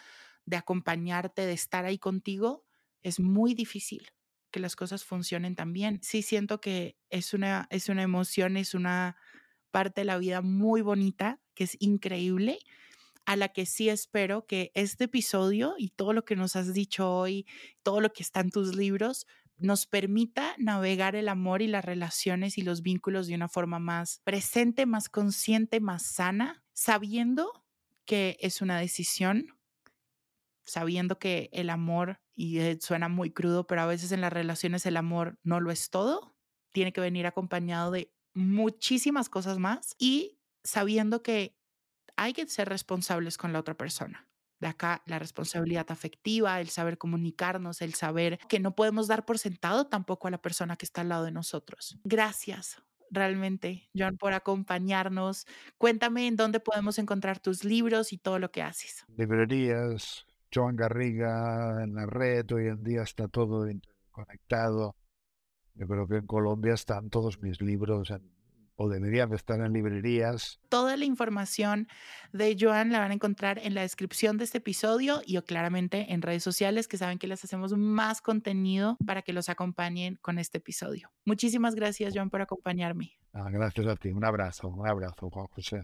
de 0.45 0.57
acompañarte, 0.57 1.45
de 1.45 1.53
estar 1.53 1.85
ahí 1.85 1.97
contigo, 1.97 2.65
es 3.01 3.19
muy 3.19 3.53
difícil 3.53 4.11
que 4.51 4.59
las 4.59 4.75
cosas 4.75 5.03
funcionen 5.03 5.55
tan 5.55 5.73
bien. 5.73 5.99
Sí 6.01 6.21
siento 6.21 6.59
que 6.59 6.97
es 7.09 7.33
una, 7.33 7.67
es 7.69 7.89
una 7.89 8.03
emoción, 8.03 8.57
es 8.57 8.73
una 8.73 9.15
parte 9.71 10.01
de 10.01 10.05
la 10.05 10.17
vida 10.17 10.41
muy 10.41 10.81
bonita, 10.81 11.39
que 11.53 11.65
es 11.65 11.77
increíble, 11.79 12.59
a 13.29 13.35
la 13.35 13.49
que 13.49 13.67
sí 13.67 13.89
espero 13.89 14.47
que 14.47 14.71
este 14.73 15.03
episodio 15.03 15.75
y 15.77 15.89
todo 15.89 16.13
lo 16.13 16.25
que 16.25 16.35
nos 16.35 16.55
has 16.55 16.73
dicho 16.73 17.15
hoy, 17.15 17.45
todo 17.83 18.01
lo 18.01 18.11
que 18.11 18.23
está 18.23 18.39
en 18.39 18.49
tus 18.49 18.75
libros, 18.75 19.27
nos 19.59 19.85
permita 19.85 20.55
navegar 20.57 21.15
el 21.15 21.29
amor 21.29 21.61
y 21.61 21.67
las 21.67 21.85
relaciones 21.85 22.57
y 22.57 22.63
los 22.63 22.81
vínculos 22.81 23.27
de 23.27 23.35
una 23.35 23.47
forma 23.47 23.77
más 23.77 24.19
presente, 24.23 24.87
más 24.87 25.09
consciente, 25.09 25.79
más 25.79 26.07
sana, 26.07 26.63
sabiendo 26.73 27.63
que 28.03 28.35
es 28.39 28.63
una 28.63 28.79
decisión 28.79 29.59
sabiendo 30.63 31.19
que 31.19 31.51
el 31.53 31.69
amor, 31.69 32.21
y 32.35 32.57
eh, 32.59 32.79
suena 32.81 33.09
muy 33.09 33.29
crudo, 33.29 33.67
pero 33.67 33.81
a 33.81 33.85
veces 33.85 34.11
en 34.11 34.21
las 34.21 34.33
relaciones 34.33 34.87
el 34.87 34.97
amor 34.97 35.37
no 35.43 35.59
lo 35.59 35.69
es 35.69 35.91
todo, 35.91 36.35
tiene 36.71 36.93
que 36.93 37.01
venir 37.01 37.27
acompañado 37.27 37.91
de 37.91 38.11
muchísimas 38.33 39.29
cosas 39.29 39.59
más 39.59 39.95
y 39.99 40.39
sabiendo 40.63 41.21
que 41.21 41.58
hay 42.19 42.33
que 42.33 42.45
ser 42.47 42.67
responsables 42.67 43.37
con 43.37 43.53
la 43.53 43.59
otra 43.59 43.75
persona. 43.75 44.27
De 44.59 44.67
acá 44.67 45.01
la 45.05 45.19
responsabilidad 45.19 45.89
afectiva, 45.89 46.59
el 46.59 46.67
saber 46.67 46.97
comunicarnos, 46.97 47.81
el 47.81 47.93
saber 47.93 48.39
que 48.49 48.59
no 48.59 48.75
podemos 48.75 49.07
dar 49.07 49.25
por 49.25 49.39
sentado 49.39 49.87
tampoco 49.87 50.27
a 50.27 50.31
la 50.31 50.41
persona 50.41 50.75
que 50.75 50.85
está 50.85 50.99
al 50.99 51.09
lado 51.09 51.23
de 51.23 51.31
nosotros. 51.31 51.97
Gracias 52.03 52.83
realmente, 53.09 53.89
John, 53.95 54.17
por 54.17 54.33
acompañarnos. 54.33 55.47
Cuéntame 55.77 56.27
en 56.27 56.35
dónde 56.35 56.59
podemos 56.59 56.99
encontrar 56.99 57.39
tus 57.39 57.63
libros 57.63 58.11
y 58.11 58.17
todo 58.17 58.37
lo 58.37 58.51
que 58.51 58.61
haces. 58.61 59.05
Librerías, 59.15 60.27
Joan 60.53 60.75
Garriga 60.75 61.81
en 61.81 61.95
la 61.95 62.05
red, 62.05 62.45
hoy 62.51 62.67
en 62.67 62.83
día 62.83 63.01
está 63.01 63.29
todo 63.29 63.65
conectado. 64.11 64.95
Yo 65.73 65.87
creo 65.87 66.05
que 66.05 66.17
en 66.17 66.27
Colombia 66.27 66.73
están 66.73 67.09
todos 67.09 67.41
mis 67.41 67.61
libros 67.61 68.11
o 68.81 68.87
deberían 68.87 69.33
estar 69.33 69.59
en 69.59 69.73
librerías. 69.73 70.61
Toda 70.69 70.95
la 70.95 71.03
información 71.03 71.89
de 72.31 72.55
Joan 72.57 72.93
la 72.93 72.99
van 72.99 73.11
a 73.11 73.13
encontrar 73.13 73.59
en 73.59 73.73
la 73.75 73.81
descripción 73.81 74.37
de 74.37 74.45
este 74.45 74.59
episodio 74.59 75.21
y 75.25 75.37
claramente 75.41 76.13
en 76.13 76.21
redes 76.21 76.43
sociales 76.43 76.87
que 76.87 76.97
saben 76.97 77.19
que 77.19 77.27
les 77.27 77.43
hacemos 77.43 77.73
más 77.73 78.21
contenido 78.21 78.97
para 79.05 79.21
que 79.21 79.33
los 79.33 79.49
acompañen 79.49 80.15
con 80.21 80.39
este 80.39 80.59
episodio. 80.59 81.11
Muchísimas 81.25 81.75
gracias, 81.75 82.13
Joan, 82.15 82.29
por 82.29 82.41
acompañarme. 82.41 83.17
Ah, 83.33 83.49
gracias 83.51 83.85
a 83.85 83.97
ti. 83.97 84.09
Un 84.11 84.23
abrazo, 84.23 84.69
un 84.69 84.87
abrazo, 84.87 85.29
Juan 85.29 85.47
José. 85.47 85.83